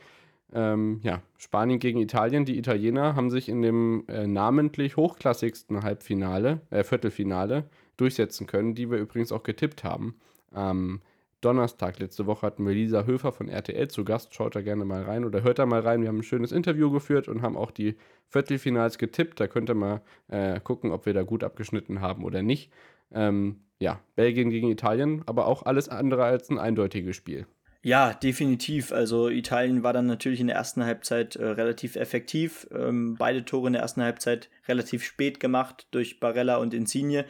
[0.55, 2.45] Ähm, ja, Spanien gegen Italien.
[2.45, 7.65] Die Italiener haben sich in dem äh, namentlich hochklassigsten Halbfinale, äh, Viertelfinale
[7.97, 10.15] durchsetzen können, die wir übrigens auch getippt haben.
[10.55, 11.01] Ähm,
[11.41, 11.99] Donnerstag.
[11.99, 14.33] Letzte Woche hatten wir Lisa Höfer von RTL zu Gast.
[14.33, 16.01] Schaut da gerne mal rein oder hört da mal rein.
[16.01, 17.97] Wir haben ein schönes Interview geführt und haben auch die
[18.29, 19.41] Viertelfinals getippt.
[19.41, 22.71] Da könnt ihr mal äh, gucken, ob wir da gut abgeschnitten haben oder nicht.
[23.11, 27.45] Ähm, ja, Belgien gegen Italien, aber auch alles andere als ein eindeutiges Spiel.
[27.85, 28.91] Ja, definitiv.
[28.91, 32.67] Also Italien war dann natürlich in der ersten Halbzeit äh, relativ effektiv.
[32.73, 37.25] Ähm, beide Tore in der ersten Halbzeit relativ spät gemacht durch Barella und Insigne.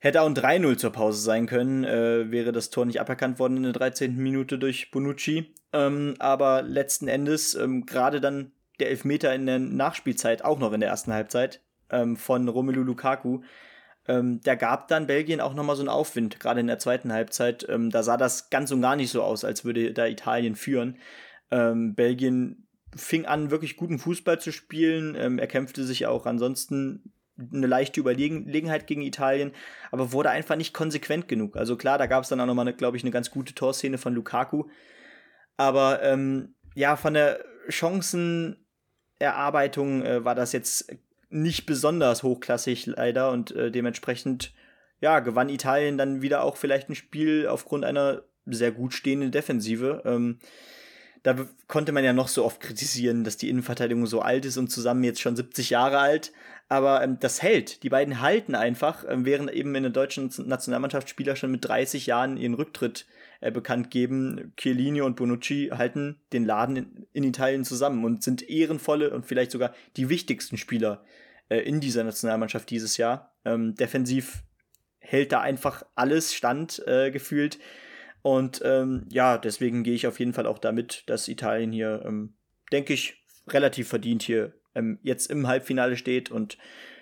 [0.00, 3.58] Hätte auch ein 3-0 zur Pause sein können, äh, wäre das Tor nicht aberkannt worden
[3.58, 4.16] in der 13.
[4.16, 5.54] Minute durch Bonucci.
[5.72, 8.50] Ähm, aber letzten Endes, ähm, gerade dann
[8.80, 13.42] der Elfmeter in der Nachspielzeit, auch noch in der ersten Halbzeit, ähm, von Romelu Lukaku,
[14.08, 17.66] ähm, der gab dann Belgien auch nochmal so einen Aufwind, gerade in der zweiten Halbzeit.
[17.68, 20.98] Ähm, da sah das ganz und gar nicht so aus, als würde da Italien führen.
[21.50, 25.14] Ähm, Belgien fing an, wirklich guten Fußball zu spielen.
[25.14, 27.12] er kämpfte sich auch ansonsten
[27.52, 29.52] eine leichte Überlegenheit gegen Italien,
[29.90, 31.56] aber wurde einfach nicht konsequent genug.
[31.56, 34.14] Also klar, da gab es dann auch nochmal, glaube ich, eine ganz gute Torszene von
[34.14, 34.64] Lukaku.
[35.56, 40.92] Aber ähm, ja, von der Chancenerarbeitung äh, war das jetzt
[41.30, 44.52] nicht besonders hochklassig leider und äh, dementsprechend
[45.00, 50.02] ja, gewann Italien dann wieder auch vielleicht ein Spiel aufgrund einer sehr gut stehenden Defensive.
[50.04, 50.38] Ähm,
[51.22, 54.68] da konnte man ja noch so oft kritisieren, dass die Innenverteidigung so alt ist und
[54.68, 56.32] zusammen jetzt schon 70 Jahre alt.
[56.68, 57.82] Aber ähm, das hält.
[57.82, 62.06] Die beiden halten einfach, ähm, während eben in der deutschen Nationalmannschaft Spieler schon mit 30
[62.06, 63.06] Jahren ihren Rücktritt
[63.40, 68.48] äh, bekannt geben, Chiellini und Bonucci halten den Laden in, in, Italien zusammen und sind
[68.48, 71.04] ehrenvolle und vielleicht sogar die wichtigsten Spieler
[71.48, 73.34] äh, in dieser Nationalmannschaft dieses Jahr.
[73.44, 74.42] Ähm, defensiv
[74.98, 77.58] hält da einfach alles stand äh, gefühlt.
[78.22, 82.34] Und ähm, ja, deswegen gehe ich auf jeden Fall auch damit, dass Italien hier, ähm,
[82.72, 86.58] denke ich, relativ verdient hier ähm, jetzt im Halbfinale steht und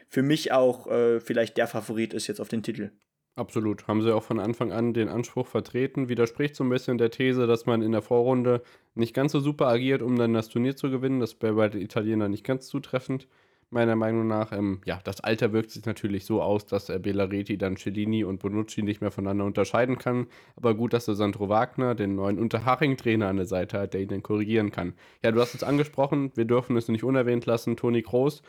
[0.09, 2.93] für mich auch äh, vielleicht der Favorit ist jetzt auf den Titel.
[3.37, 3.87] Absolut.
[3.87, 6.09] Haben sie auch von Anfang an den Anspruch vertreten.
[6.09, 8.63] Widerspricht so ein bisschen der These, dass man in der Vorrunde
[8.95, 11.21] nicht ganz so super agiert, um dann das Turnier zu gewinnen.
[11.21, 13.29] Das wäre bei den Italienern nicht ganz zutreffend,
[13.69, 14.53] meiner Meinung nach.
[14.53, 18.39] Ähm, ja, das Alter wirkt sich natürlich so aus, dass äh, Bellaretti dann Cellini und
[18.41, 20.29] Bonucci nicht mehr voneinander unterscheiden kann.
[20.57, 24.09] Aber gut, dass der Sandro Wagner den neuen Unterhaching-Trainer an der Seite hat, der ihn
[24.09, 24.95] dann korrigieren kann.
[25.23, 27.77] Ja, du hast es angesprochen, wir dürfen es nicht unerwähnt lassen.
[27.77, 28.41] Toni Kroos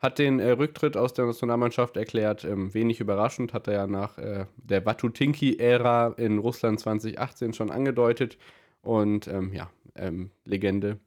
[0.00, 2.44] hat den äh, Rücktritt aus der Nationalmannschaft erklärt.
[2.44, 8.38] Ähm, wenig überraschend, hat er ja nach äh, der Watutinki-Ära in Russland 2018 schon angedeutet.
[8.82, 10.98] Und ähm, ja, ähm, Legende,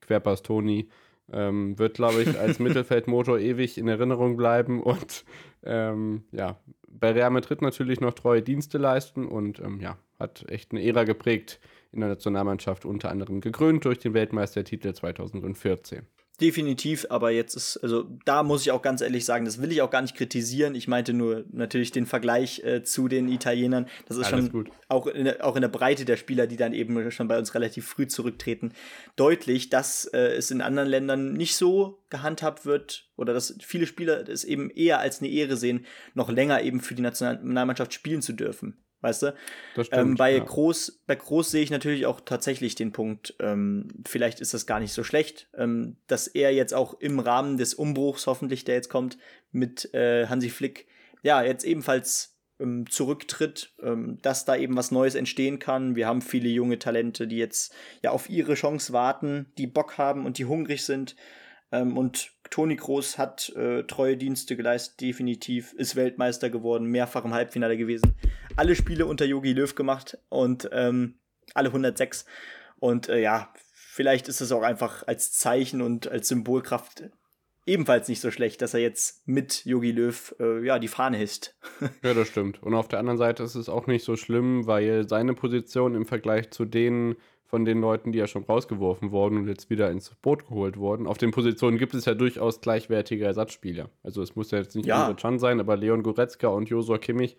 [0.00, 0.88] Querpass Toni,
[1.32, 5.24] ähm, wird, glaube ich, als Mittelfeldmotor ewig in Erinnerung bleiben und
[5.64, 6.56] ähm, ja,
[6.88, 11.04] bei Real Madrid natürlich noch treue Dienste leisten und ähm, ja, hat echt eine Ära
[11.04, 11.60] geprägt
[11.92, 16.06] in der Nationalmannschaft, unter anderem gekrönt durch den Weltmeistertitel 2014.
[16.38, 19.80] Definitiv, aber jetzt ist, also da muss ich auch ganz ehrlich sagen, das will ich
[19.80, 20.74] auch gar nicht kritisieren.
[20.74, 23.86] Ich meinte nur natürlich den Vergleich äh, zu den Italienern.
[24.06, 24.70] Das ist Alles schon gut.
[24.88, 27.54] Auch, in der, auch in der Breite der Spieler, die dann eben schon bei uns
[27.54, 28.72] relativ früh zurücktreten,
[29.16, 34.28] deutlich, dass äh, es in anderen Ländern nicht so gehandhabt wird oder dass viele Spieler
[34.28, 38.34] es eben eher als eine Ehre sehen, noch länger eben für die Nationalmannschaft spielen zu
[38.34, 38.76] dürfen.
[39.06, 39.34] Weißt du?
[39.76, 40.42] Das stimmt, ähm, bei, ja.
[40.42, 44.80] Groß, bei Groß sehe ich natürlich auch tatsächlich den Punkt, ähm, vielleicht ist das gar
[44.80, 48.90] nicht so schlecht, ähm, dass er jetzt auch im Rahmen des Umbruchs, hoffentlich, der jetzt
[48.90, 49.16] kommt,
[49.52, 50.88] mit äh, Hansi Flick,
[51.22, 55.94] ja, jetzt ebenfalls ähm, zurücktritt, ähm, dass da eben was Neues entstehen kann.
[55.94, 60.26] Wir haben viele junge Talente, die jetzt ja auf ihre Chance warten, die Bock haben
[60.26, 61.14] und die hungrig sind.
[61.70, 67.34] Ähm, und Toni Groß hat äh, treue Dienste geleistet, definitiv, ist Weltmeister geworden, mehrfach im
[67.34, 68.14] Halbfinale gewesen.
[68.56, 71.14] Alle Spiele unter Yogi Löw gemacht und ähm,
[71.54, 72.24] alle 106.
[72.78, 77.04] Und äh, ja, vielleicht ist es auch einfach als Zeichen und als Symbolkraft
[77.66, 81.56] ebenfalls nicht so schlecht, dass er jetzt mit Yogi Löw äh, ja die Fahne hisst.
[82.02, 82.62] ja, das stimmt.
[82.62, 86.06] Und auf der anderen Seite ist es auch nicht so schlimm, weil seine Position im
[86.06, 87.16] Vergleich zu denen
[87.46, 91.06] von den Leuten, die ja schon rausgeworfen wurden und jetzt wieder ins Boot geholt wurden.
[91.06, 93.88] Auf den Positionen gibt es ja durchaus gleichwertige Ersatzspieler.
[94.02, 95.14] Also es muss ja jetzt nicht ja.
[95.14, 97.36] Chan sein, aber Leon Goretzka und Josua Kimmich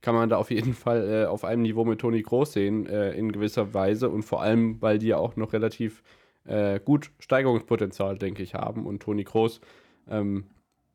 [0.00, 3.12] kann man da auf jeden Fall äh, auf einem Niveau mit Toni Groß sehen, äh,
[3.12, 4.08] in gewisser Weise.
[4.08, 6.02] Und vor allem, weil die ja auch noch relativ
[6.44, 8.86] äh, gut Steigerungspotenzial, denke ich, haben.
[8.86, 9.60] Und Toni Groß,
[10.08, 10.44] ähm,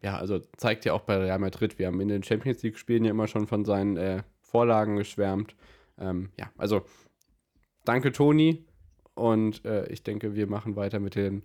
[0.01, 3.11] ja, also zeigt ja auch bei Real Madrid, wir haben in den Champions League-Spielen ja
[3.11, 5.55] immer schon von seinen äh, Vorlagen geschwärmt.
[5.99, 6.81] Ähm, ja, also
[7.85, 8.65] danke, Toni.
[9.13, 11.43] Und äh, ich denke, wir machen weiter mit den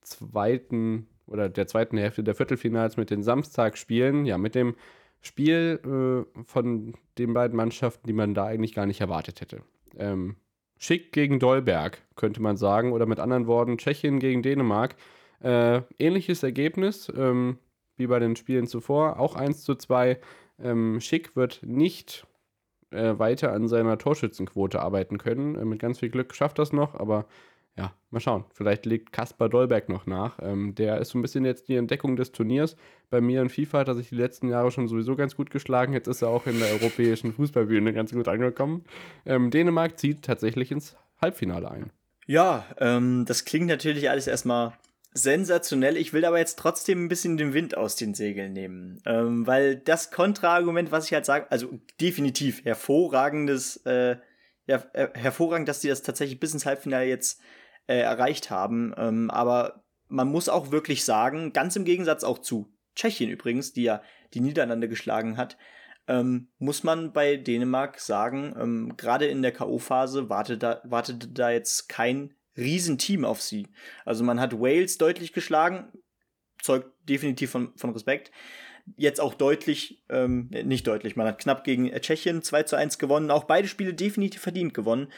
[0.00, 4.26] zweiten oder der zweiten Hälfte der Viertelfinals mit den Samstagsspielen.
[4.26, 4.74] Ja, mit dem
[5.20, 9.62] Spiel äh, von den beiden Mannschaften, die man da eigentlich gar nicht erwartet hätte.
[9.96, 10.36] Ähm,
[10.78, 12.92] Schick gegen Dolberg, könnte man sagen.
[12.92, 14.96] Oder mit anderen Worten, Tschechien gegen Dänemark.
[15.40, 17.58] Äh, ähnliches Ergebnis ähm,
[17.96, 19.18] wie bei den Spielen zuvor.
[19.18, 20.18] Auch 1 zu 2.
[20.58, 22.26] Ähm, Schick wird nicht
[22.94, 25.56] äh, weiter an seiner Torschützenquote arbeiten können.
[25.56, 27.26] Äh, mit ganz viel Glück schafft das noch, aber
[27.76, 28.44] ja, mal schauen.
[28.52, 30.38] Vielleicht legt Kaspar Dolberg noch nach.
[30.40, 32.76] Ähm, der ist so ein bisschen jetzt die Entdeckung des Turniers.
[33.10, 35.92] Bei mir in FIFA hat er sich die letzten Jahre schon sowieso ganz gut geschlagen.
[35.92, 38.84] Jetzt ist er auch in der europäischen Fußballbühne ganz gut angekommen.
[39.26, 41.90] Ähm, Dänemark zieht tatsächlich ins Halbfinale ein.
[42.26, 44.72] Ja, ähm, das klingt natürlich alles erstmal
[45.14, 45.96] sensationell.
[45.96, 49.00] Ich will aber jetzt trotzdem ein bisschen den Wind aus den Segeln nehmen.
[49.06, 54.16] Ähm, weil das Kontraargument, was ich halt sage, also definitiv hervorragendes, äh,
[54.66, 57.40] ja, äh, hervorragend, dass die das tatsächlich bis ins Halbfinale jetzt
[57.86, 58.92] äh, erreicht haben.
[58.96, 63.84] Ähm, aber man muss auch wirklich sagen, ganz im Gegensatz auch zu Tschechien übrigens, die
[63.84, 64.02] ja
[64.34, 65.56] die Niederlande geschlagen hat,
[66.08, 71.50] ähm, muss man bei Dänemark sagen, ähm, gerade in der K.O.-Phase wartete da, wartete da
[71.50, 73.68] jetzt kein Riesenteam auf sie.
[74.04, 75.88] Also man hat Wales deutlich geschlagen,
[76.60, 78.30] zeugt definitiv von, von Respekt.
[78.96, 83.30] Jetzt auch deutlich, ähm, nicht deutlich, man hat knapp gegen Tschechien 2 zu 1 gewonnen,
[83.30, 85.10] auch beide Spiele definitiv verdient gewonnen.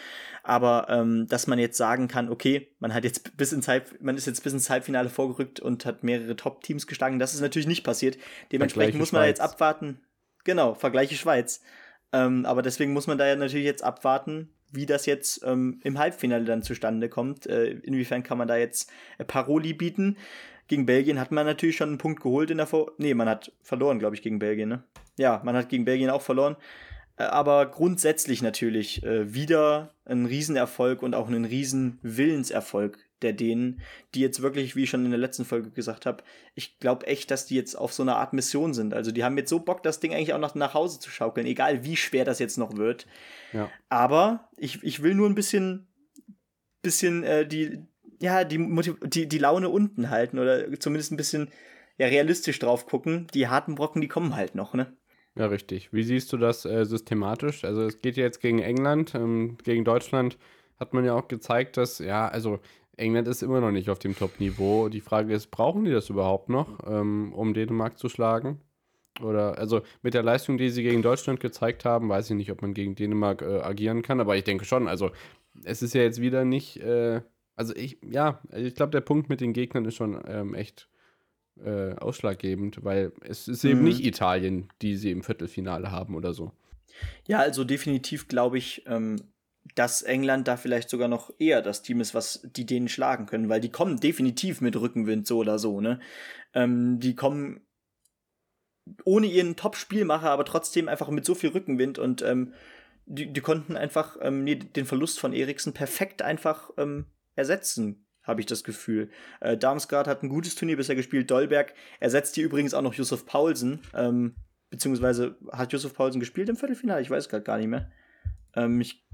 [0.44, 4.16] Aber ähm, dass man jetzt sagen kann, okay, man hat jetzt bis ins Halb, man
[4.16, 7.82] ist jetzt bis ins Halbfinale vorgerückt und hat mehrere Top-Teams geschlagen, das ist natürlich nicht
[7.82, 8.18] passiert.
[8.52, 10.00] Dementsprechend muss man da jetzt abwarten.
[10.44, 11.60] Genau, Vergleiche Schweiz.
[12.12, 15.98] Ähm, aber deswegen muss man da ja natürlich jetzt abwarten, wie das jetzt ähm, im
[15.98, 17.46] Halbfinale dann zustande kommt.
[17.46, 20.16] Äh, inwiefern kann man da jetzt äh, Paroli bieten?
[20.68, 22.92] Gegen Belgien hat man natürlich schon einen Punkt geholt in der Vor.
[22.98, 24.82] Nee, man hat verloren, glaube ich, gegen Belgien, ne?
[25.16, 26.56] Ja, man hat gegen Belgien auch verloren.
[27.16, 33.80] Äh, aber grundsätzlich natürlich äh, wieder ein Riesenerfolg und auch ein riesen Willenserfolg der Dänen,
[34.14, 36.22] die jetzt wirklich, wie ich schon in der letzten Folge gesagt habe,
[36.54, 38.94] ich glaube echt, dass die jetzt auf so einer Art Mission sind.
[38.94, 41.46] Also die haben jetzt so Bock, das Ding eigentlich auch noch nach Hause zu schaukeln,
[41.46, 43.06] egal wie schwer das jetzt noch wird.
[43.52, 43.70] Ja.
[43.88, 45.86] Aber ich, ich will nur ein bisschen,
[46.82, 47.86] bisschen äh, die,
[48.20, 48.58] ja, die,
[49.04, 51.50] die, die Laune unten halten oder zumindest ein bisschen
[51.98, 53.26] ja, realistisch drauf gucken.
[53.32, 54.94] Die harten Brocken, die kommen halt noch, ne?
[55.36, 55.92] Ja, richtig.
[55.92, 57.64] Wie siehst du das äh, systematisch?
[57.64, 60.38] Also es geht ja jetzt gegen England, ähm, gegen Deutschland
[60.78, 62.60] hat man ja auch gezeigt, dass, ja, also
[62.96, 64.88] England ist immer noch nicht auf dem Top-Niveau.
[64.88, 68.60] Die Frage ist, brauchen die das überhaupt noch, ähm, um Dänemark zu schlagen?
[69.22, 72.62] Oder, also mit der Leistung, die sie gegen Deutschland gezeigt haben, weiß ich nicht, ob
[72.62, 75.10] man gegen Dänemark äh, agieren kann, aber ich denke schon, also
[75.64, 77.22] es ist ja jetzt wieder nicht, äh,
[77.54, 80.88] also ich, ja, ich glaube, der Punkt mit den Gegnern ist schon ähm, echt
[81.64, 83.86] äh, ausschlaggebend, weil es ist eben mhm.
[83.86, 86.52] nicht Italien, die sie im Viertelfinale haben oder so.
[87.26, 89.16] Ja, also definitiv glaube ich, ähm,
[89.74, 93.48] dass England da vielleicht sogar noch eher das Team ist, was die denen schlagen können,
[93.48, 96.00] weil die kommen definitiv mit Rückenwind so oder so, ne?
[96.54, 97.60] Ähm, die kommen
[99.04, 102.52] ohne ihren Top-Spielmacher, aber trotzdem einfach mit so viel Rückenwind und ähm,
[103.06, 108.46] die, die konnten einfach ähm, den Verlust von Eriksen perfekt einfach ähm, ersetzen habe ich
[108.46, 109.08] das Gefühl.
[109.40, 111.30] Äh, Darmstadt hat ein gutes Turnier bisher gespielt.
[111.30, 113.80] Dolberg ersetzt hier übrigens auch noch Josef Paulsen.
[113.94, 114.34] Ähm,
[114.68, 117.00] beziehungsweise hat Josef Paulsen gespielt im Viertelfinale?
[117.00, 117.90] Ich weiß gerade gar nicht mehr.
[118.54, 119.05] Ähm, ich,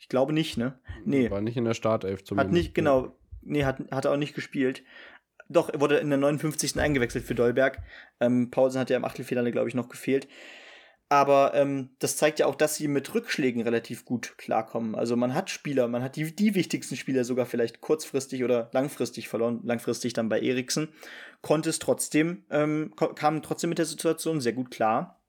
[0.00, 0.78] ich glaube nicht, ne?
[1.04, 1.30] Nee.
[1.30, 2.48] War nicht in der Startelf zumindest.
[2.48, 3.14] Hat nicht, genau.
[3.42, 4.82] Nee, hat, hat er auch nicht gespielt.
[5.50, 6.78] Doch, er wurde in der 59.
[6.78, 7.82] eingewechselt für Dolberg.
[8.18, 10.26] Ähm, Paulsen hat ja im Achtelfinale, glaube ich, noch gefehlt.
[11.10, 14.94] Aber ähm, das zeigt ja auch, dass sie mit Rückschlägen relativ gut klarkommen.
[14.94, 19.28] Also man hat Spieler, man hat die, die wichtigsten Spieler sogar vielleicht kurzfristig oder langfristig
[19.28, 20.88] verloren, langfristig dann bei Eriksen,
[21.42, 25.19] konnte es trotzdem, ähm, kam trotzdem mit der Situation sehr gut klar.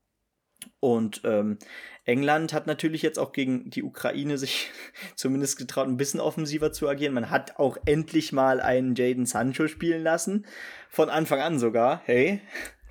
[0.79, 1.57] Und ähm,
[2.05, 4.69] England hat natürlich jetzt auch gegen die Ukraine sich
[5.15, 7.13] zumindest getraut, ein bisschen offensiver zu agieren.
[7.13, 10.45] Man hat auch endlich mal einen Jaden Sancho spielen lassen.
[10.89, 12.01] Von Anfang an sogar.
[12.05, 12.41] Hey,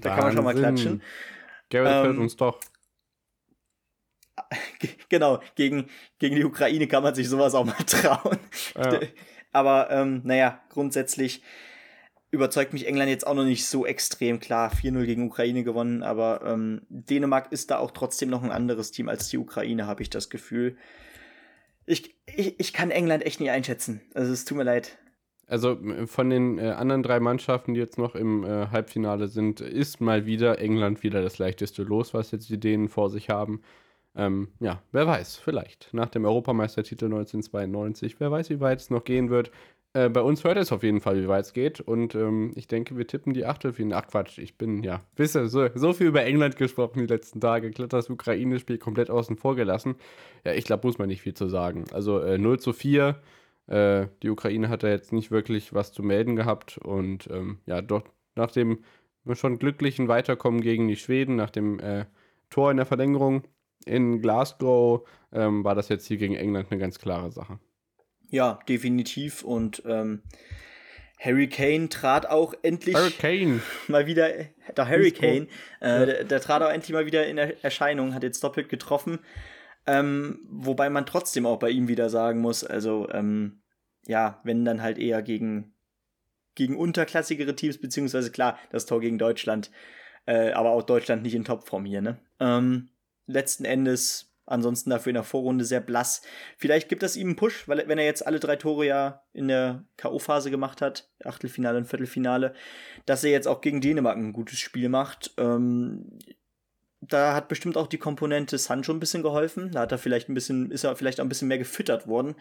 [0.01, 0.16] da Wahnsinn.
[0.16, 1.03] kann man schon mal klatschen.
[1.71, 2.61] Gareth ähm, uns doch.
[5.09, 8.39] genau, gegen, gegen die Ukraine kann man sich sowas auch mal trauen.
[8.77, 9.01] Ja.
[9.53, 11.43] Aber ähm, naja, grundsätzlich
[12.31, 14.72] überzeugt mich England jetzt auch noch nicht so extrem klar.
[14.72, 19.09] 4-0 gegen Ukraine gewonnen, aber ähm, Dänemark ist da auch trotzdem noch ein anderes Team
[19.09, 20.76] als die Ukraine, habe ich das Gefühl.
[21.87, 24.01] Ich, ich, ich kann England echt nicht einschätzen.
[24.14, 24.99] Also es tut mir leid.
[25.49, 25.76] Also
[26.07, 30.24] von den äh, anderen drei Mannschaften, die jetzt noch im äh, Halbfinale sind, ist mal
[30.24, 33.62] wieder England wieder das leichteste Los, was jetzt die Dänen vor sich haben.
[34.14, 35.89] Ähm, ja, wer weiß, vielleicht.
[35.93, 39.51] Nach dem Europameistertitel 1992, wer weiß, wie weit es noch gehen wird.
[39.93, 41.80] Äh, bei uns hört es auf jeden Fall, wie weit es geht.
[41.80, 44.03] Und ähm, ich denke, wir tippen die Achtelfinale.
[44.03, 47.70] Ach Quatsch, ich bin, ja, wisse, so, so viel über England gesprochen die letzten Tage.
[47.70, 49.97] Glatt das Ukraine-Spiel komplett außen vor gelassen.
[50.45, 51.84] Ja, ich glaube, muss man nicht viel zu sagen.
[51.93, 53.20] Also äh, 0 zu 4.
[53.66, 56.78] Äh, die Ukraine hat da jetzt nicht wirklich was zu melden gehabt.
[56.78, 58.05] Und ähm, ja, doch
[58.36, 58.84] nach dem
[59.34, 62.07] schon glücklichen Weiterkommen gegen die Schweden, nach dem äh,
[62.49, 63.43] Tor in der Verlängerung,
[63.86, 67.59] in Glasgow ähm, war das jetzt hier gegen England eine ganz klare Sache.
[68.31, 69.43] Ja, definitiv.
[69.43, 70.22] Und ähm,
[71.18, 73.61] Harry Kane trat auch endlich Harry Kane.
[73.89, 74.31] mal wieder,
[74.76, 75.49] der Harry Kane,
[75.81, 79.18] äh, der, der, trat auch endlich mal wieder in Erscheinung, hat jetzt doppelt getroffen.
[79.87, 83.62] Ähm, wobei man trotzdem auch bei ihm wieder sagen muss, also ähm,
[84.07, 85.74] ja, wenn dann halt eher gegen,
[86.55, 89.70] gegen unterklassigere Teams, beziehungsweise klar, das Tor gegen Deutschland,
[90.26, 92.18] äh, aber auch Deutschland nicht in Topform hier, ne?
[92.39, 92.91] Ähm,
[93.26, 96.23] letzten Endes ansonsten dafür in der Vorrunde sehr blass.
[96.57, 99.49] Vielleicht gibt das ihm einen Push, weil wenn er jetzt alle drei Tore ja in
[99.49, 102.55] der K.O.-Phase gemacht hat, Achtelfinale und Viertelfinale,
[103.07, 105.33] dass er jetzt auch gegen Dänemark ein gutes Spiel macht.
[105.39, 106.19] Ähm,
[107.01, 109.71] da hat bestimmt auch die Komponente Sancho ein bisschen geholfen.
[109.73, 112.35] Da hat er vielleicht ein bisschen, ist er vielleicht auch ein bisschen mehr gefüttert worden.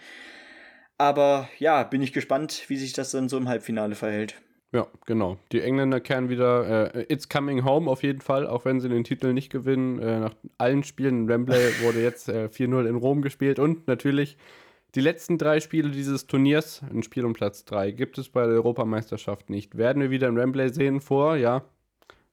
[0.97, 4.35] Aber ja, bin ich gespannt, wie sich das dann so im Halbfinale verhält.
[4.71, 5.37] Ja, genau.
[5.51, 9.03] Die Engländer kehren wieder äh, It's Coming Home auf jeden Fall, auch wenn sie den
[9.03, 9.99] Titel nicht gewinnen.
[9.99, 14.37] Äh, nach allen Spielen in Wembley wurde jetzt äh, 4-0 in Rom gespielt und natürlich
[14.95, 18.55] die letzten drei Spiele dieses Turniers, ein Spiel um Platz 3, gibt es bei der
[18.55, 19.77] Europameisterschaft nicht.
[19.77, 21.63] Werden wir wieder in Wembley sehen vor, ja,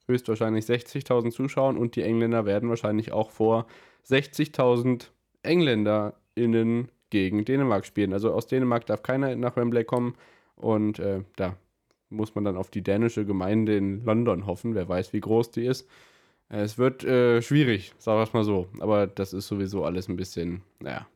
[0.06, 3.66] höchstwahrscheinlich 60.000 Zuschauern und die Engländer werden wahrscheinlich auch vor
[4.08, 5.08] 60.000
[5.42, 8.12] EngländerInnen gegen Dänemark spielen.
[8.12, 10.14] Also aus Dänemark darf keiner nach Wembley kommen
[10.54, 11.56] und äh, da
[12.08, 14.74] muss man dann auf die dänische Gemeinde in London hoffen.
[14.74, 15.88] Wer weiß, wie groß die ist.
[16.48, 18.68] Äh, es wird äh, schwierig, sagen wir es mal so.
[18.80, 21.06] Aber das ist sowieso alles ein bisschen, naja,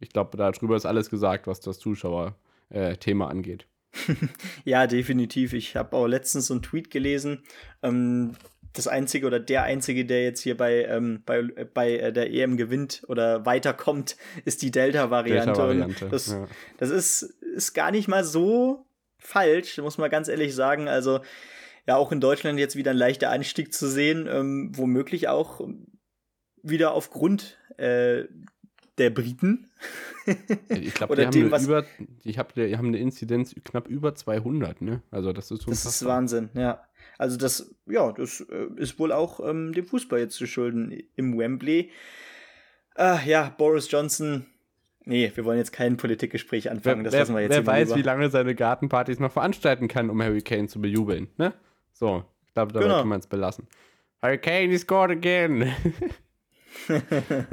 [0.00, 3.66] ich glaube, darüber ist alles gesagt, was das Zuschauerthema äh, angeht.
[4.64, 5.54] ja, definitiv.
[5.54, 7.44] Ich habe auch letztens so einen Tweet gelesen.
[7.82, 8.32] Ähm,
[8.74, 12.58] das einzige oder der einzige, der jetzt hier bei, ähm, bei, bei äh, der EM
[12.58, 15.68] gewinnt oder weiterkommt, ist die Delta-Variante.
[15.68, 16.46] Delta das, ja.
[16.76, 18.85] das ist, ist gar nicht mal so
[19.26, 20.88] falsch, muss man ganz ehrlich sagen.
[20.88, 21.20] Also,
[21.86, 25.60] ja, auch in Deutschland jetzt wieder ein leichter Anstieg zu sehen, ähm, womöglich auch
[26.62, 28.24] wieder aufgrund äh,
[28.98, 29.70] der Briten.
[30.68, 31.84] ich glaube, die, dem, haben über,
[32.24, 35.02] ich hab, die haben eine Inzidenz knapp über 200, ne?
[35.10, 36.82] Also das ist Das ist Wahnsinn, ja.
[37.18, 41.38] Also das, ja, das äh, ist wohl auch ähm, dem Fußball jetzt zu schulden im
[41.38, 41.90] Wembley.
[42.96, 44.46] Äh, ja, Boris Johnson.
[45.08, 47.04] Nee, wir wollen jetzt kein Politikgespräch anfangen.
[47.04, 47.98] Wer, das lassen wir jetzt wer weiß, lieber.
[47.98, 51.54] wie lange seine Gartenpartys noch veranstalten kann, um Harry Kane zu bejubeln, ne?
[51.92, 52.98] So, ich glaube, da genau.
[52.98, 53.68] kann man es belassen.
[54.20, 55.72] Harry Kane, he scored again.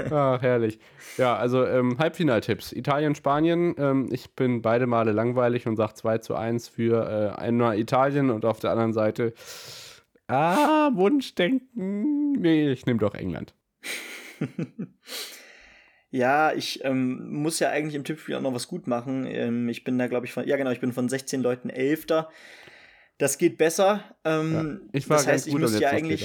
[0.09, 0.79] Ach, herrlich.
[1.17, 2.71] Ja, also ähm, Halbfinaltipps.
[2.71, 3.75] Italien, Spanien.
[3.77, 8.31] Ähm, ich bin beide Male langweilig und sage 2 zu 1 für äh, einmal Italien
[8.31, 9.33] und auf der anderen Seite,
[10.27, 12.31] ah, Wunschdenken.
[12.31, 13.53] Nee, ich nehme doch England.
[16.13, 19.25] ja, ich ähm, muss ja eigentlich im Tippspiel auch noch was gut machen.
[19.25, 22.29] Ähm, ich bin da, glaube ich, von, ja genau, ich bin von 16 Leuten Elfter.
[23.17, 24.03] Das geht besser.
[24.23, 26.21] Ähm, ja, ich war das heißt, ich müsste ja eigentlich.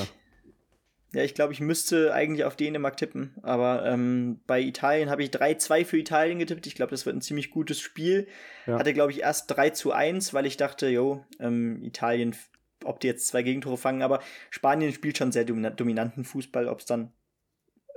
[1.14, 3.34] Ja, ich glaube, ich müsste eigentlich auf Dänemark tippen.
[3.40, 6.66] Aber ähm, bei Italien habe ich 3-2 für Italien getippt.
[6.66, 8.28] Ich glaube, das wird ein ziemlich gutes Spiel.
[8.66, 8.78] Ja.
[8.78, 12.36] Hatte, glaube ich, erst 3 zu 1, weil ich dachte, jo, ähm, Italien,
[12.84, 14.02] ob die jetzt zwei Gegentore fangen.
[14.02, 14.20] Aber
[14.50, 16.68] Spanien spielt schon sehr dominanten Fußball.
[16.68, 17.14] Ob es dann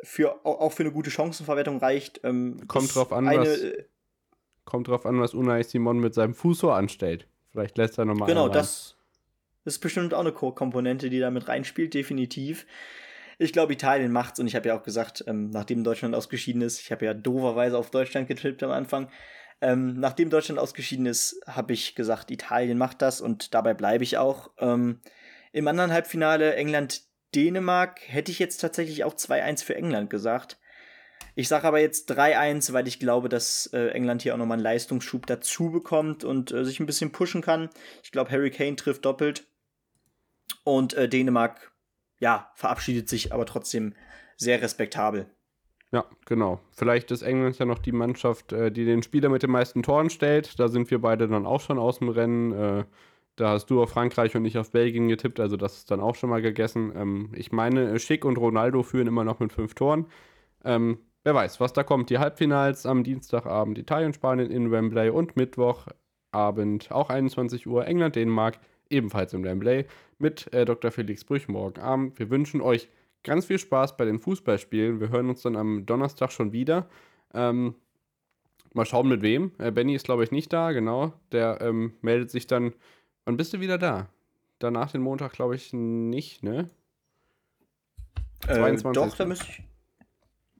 [0.04, 2.22] für, auch für eine gute Chancenverwertung reicht.
[2.24, 3.62] Ähm, kommt drauf an, eine, was,
[4.66, 7.28] kommt drauf an, was Unai Simon mit seinem Fußor anstellt.
[7.52, 8.96] Vielleicht lässt er nochmal Genau, das,
[9.66, 12.66] ist bestimmt auch eine Komponente, die da mit reinspielt, definitiv.
[13.38, 16.80] Ich glaube, Italien macht's und ich habe ja auch gesagt, ähm, nachdem Deutschland ausgeschieden ist,
[16.80, 19.10] ich habe ja doverweise auf Deutschland getippt am Anfang,
[19.62, 24.18] ähm, nachdem Deutschland ausgeschieden ist, habe ich gesagt, Italien macht das und dabei bleibe ich
[24.18, 24.52] auch.
[24.58, 25.00] Ähm,
[25.52, 26.56] Im anderen Halbfinale
[27.34, 30.58] England-Dänemark hätte ich jetzt tatsächlich auch 2-1 für England gesagt.
[31.36, 34.64] Ich sage aber jetzt 3-1, weil ich glaube, dass äh, England hier auch nochmal einen
[34.64, 37.70] Leistungsschub dazu bekommt und äh, sich ein bisschen pushen kann.
[38.04, 39.48] Ich glaube, Harry Kane trifft doppelt.
[40.64, 41.72] Und äh, Dänemark
[42.20, 43.96] ja, verabschiedet sich aber trotzdem
[44.36, 45.28] sehr respektabel.
[45.92, 46.60] Ja, genau.
[46.72, 50.10] Vielleicht ist England ja noch die Mannschaft, äh, die den Spieler mit den meisten Toren
[50.10, 50.60] stellt.
[50.60, 52.86] Da sind wir beide dann auch schon aus dem Rennen.
[53.42, 56.00] Äh, da hast du auf Frankreich und ich auf Belgien getippt, also das ist dann
[56.00, 56.94] auch schon mal gegessen.
[56.96, 60.06] Ähm, ich meine, Schick und Ronaldo führen immer noch mit fünf Toren.
[60.64, 62.10] Ähm, wer weiß, was da kommt.
[62.10, 68.60] Die Halbfinals am Dienstagabend Italien, Spanien in Wembley und Mittwochabend auch 21 Uhr England, Dänemark
[68.90, 69.86] ebenfalls im Wembley
[70.20, 70.92] mit äh, Dr.
[70.92, 72.20] Felix Brüch morgen Abend.
[72.20, 72.90] Wir wünschen euch
[73.24, 75.00] ganz viel Spaß bei den Fußballspielen.
[75.00, 76.88] Wir hören uns dann am Donnerstag schon wieder.
[77.34, 77.76] Ähm,
[78.74, 79.52] mal schauen mit wem.
[79.58, 81.14] Äh, Benny ist, glaube ich, nicht da, genau.
[81.32, 82.74] Der ähm, meldet sich dann.
[83.26, 84.10] Wann bist du wieder da?
[84.60, 86.70] Danach den Montag, glaube ich, nicht, ne?
[88.48, 88.94] Äh, 22.
[88.94, 89.64] Doch, da müsste ich.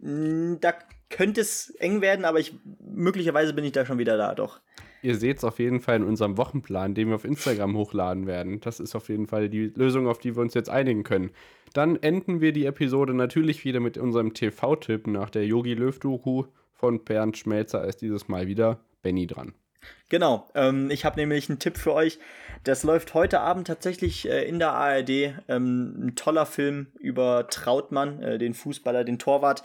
[0.02, 0.74] Hm, da
[1.10, 4.60] könnte es eng werden, aber ich möglicherweise bin ich da schon wieder da, doch.
[5.04, 8.60] Ihr seht es auf jeden Fall in unserem Wochenplan, den wir auf Instagram hochladen werden.
[8.60, 11.32] Das ist auf jeden Fall die Lösung, auf die wir uns jetzt einigen können.
[11.74, 17.04] Dann enden wir die Episode natürlich wieder mit unserem TV-Tipp nach der Yogi Löw-Doku von
[17.04, 17.84] Bernd Schmelzer.
[17.86, 19.54] Ist dieses Mal wieder Benny dran.
[20.10, 22.20] Genau, ähm, ich habe nämlich einen Tipp für euch.
[22.64, 25.36] Das läuft heute Abend tatsächlich äh, in der ARD.
[25.48, 29.64] Ähm, ein toller Film über Trautmann, äh, den Fußballer, den Torwart,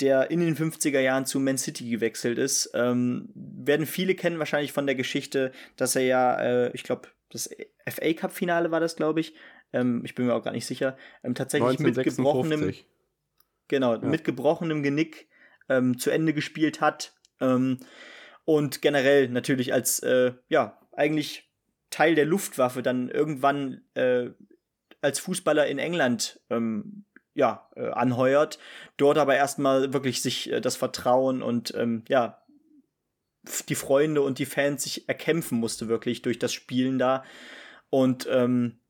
[0.00, 2.72] der in den 50er Jahren zu Man City gewechselt ist.
[2.74, 7.50] Ähm, werden viele kennen wahrscheinlich von der Geschichte, dass er ja, äh, ich glaube, das
[7.88, 9.34] FA Cup Finale war das, glaube ich.
[9.72, 10.96] Ähm, ich bin mir auch gar nicht sicher.
[11.22, 12.74] Ähm, tatsächlich mit gebrochenem,
[13.68, 14.00] genau, ja.
[14.00, 15.28] mit gebrochenem Genick
[15.68, 17.12] ähm, zu Ende gespielt hat.
[18.44, 21.50] Und generell natürlich als, äh, ja, eigentlich
[21.90, 24.30] Teil der Luftwaffe dann irgendwann äh,
[25.00, 28.58] als Fußballer in England ähm, ja, äh, anheuert.
[28.96, 32.42] Dort aber erstmal wirklich sich äh, das Vertrauen und ähm, ja,
[33.68, 37.24] die Freunde und die Fans sich erkämpfen musste, wirklich durch das Spielen da.
[37.90, 38.80] Und ähm,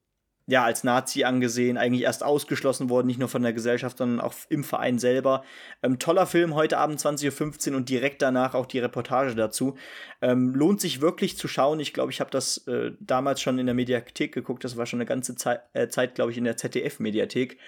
[0.47, 4.35] ja, als Nazi angesehen, eigentlich erst ausgeschlossen worden, nicht nur von der Gesellschaft, sondern auch
[4.51, 5.43] im Verein selber.
[5.83, 9.77] Ähm, toller Film, heute Abend 20.15 Uhr und direkt danach auch die Reportage dazu.
[10.21, 11.81] Ähm, lohnt sich wirklich zu schauen.
[11.81, 14.65] Ich glaube, ich habe das äh, damals schon in der Mediathek geguckt.
[14.65, 17.59] Das war schon eine ganze Zeit, äh, Zeit glaube ich, in der ZDF-Mediathek.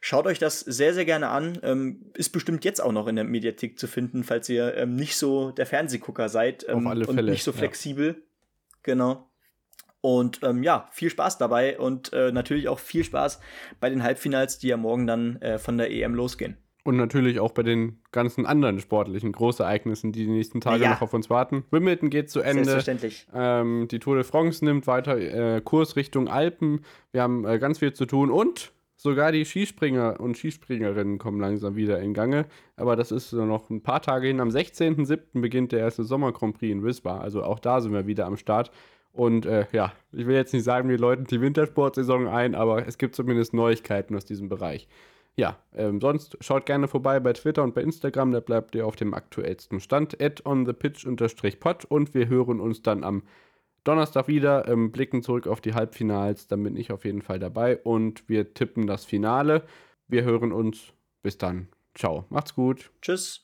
[0.00, 1.58] Schaut euch das sehr, sehr gerne an.
[1.62, 5.16] Ähm, ist bestimmt jetzt auch noch in der Mediathek zu finden, falls ihr ähm, nicht
[5.16, 8.08] so der Fernsehgucker seid ähm, Auf alle und Fälle, nicht so flexibel.
[8.08, 8.14] Ja.
[8.82, 9.28] Genau.
[10.06, 13.40] Und ähm, ja, viel Spaß dabei und äh, natürlich auch viel Spaß
[13.80, 16.56] bei den Halbfinals, die ja morgen dann äh, von der EM losgehen.
[16.84, 20.90] Und natürlich auch bei den ganzen anderen sportlichen Großereignissen, die die nächsten Tage ja.
[20.90, 21.64] noch auf uns warten.
[21.72, 22.64] Wimbledon geht zu Ende.
[22.64, 23.26] Selbstverständlich.
[23.34, 26.84] Ähm, die Tour de France nimmt weiter äh, Kurs Richtung Alpen.
[27.10, 31.76] Wir haben äh, ganz viel zu tun und Sogar die Skispringer und Skispringerinnen kommen langsam
[31.76, 32.46] wieder in Gange.
[32.76, 34.40] Aber das ist noch ein paar Tage hin.
[34.40, 35.42] Am 16.07.
[35.42, 37.20] beginnt der erste Sommer Grand Prix in Wismar.
[37.20, 38.70] Also auch da sind wir wieder am Start.
[39.16, 42.98] Und äh, ja, ich will jetzt nicht sagen, wir läuten die Wintersportsaison ein, aber es
[42.98, 44.88] gibt zumindest Neuigkeiten aus diesem Bereich.
[45.36, 48.96] Ja, ähm, sonst schaut gerne vorbei bei Twitter und bei Instagram, da bleibt ihr auf
[48.96, 50.20] dem aktuellsten Stand.
[50.20, 51.06] Add on the pitch
[51.60, 53.22] pod und wir hören uns dann am
[53.84, 57.78] Donnerstag wieder, ähm, blicken zurück auf die Halbfinals, dann bin ich auf jeden Fall dabei
[57.78, 59.62] und wir tippen das Finale.
[60.08, 60.92] Wir hören uns.
[61.22, 61.68] Bis dann.
[61.94, 62.24] Ciao.
[62.28, 62.90] Macht's gut.
[63.02, 63.42] Tschüss.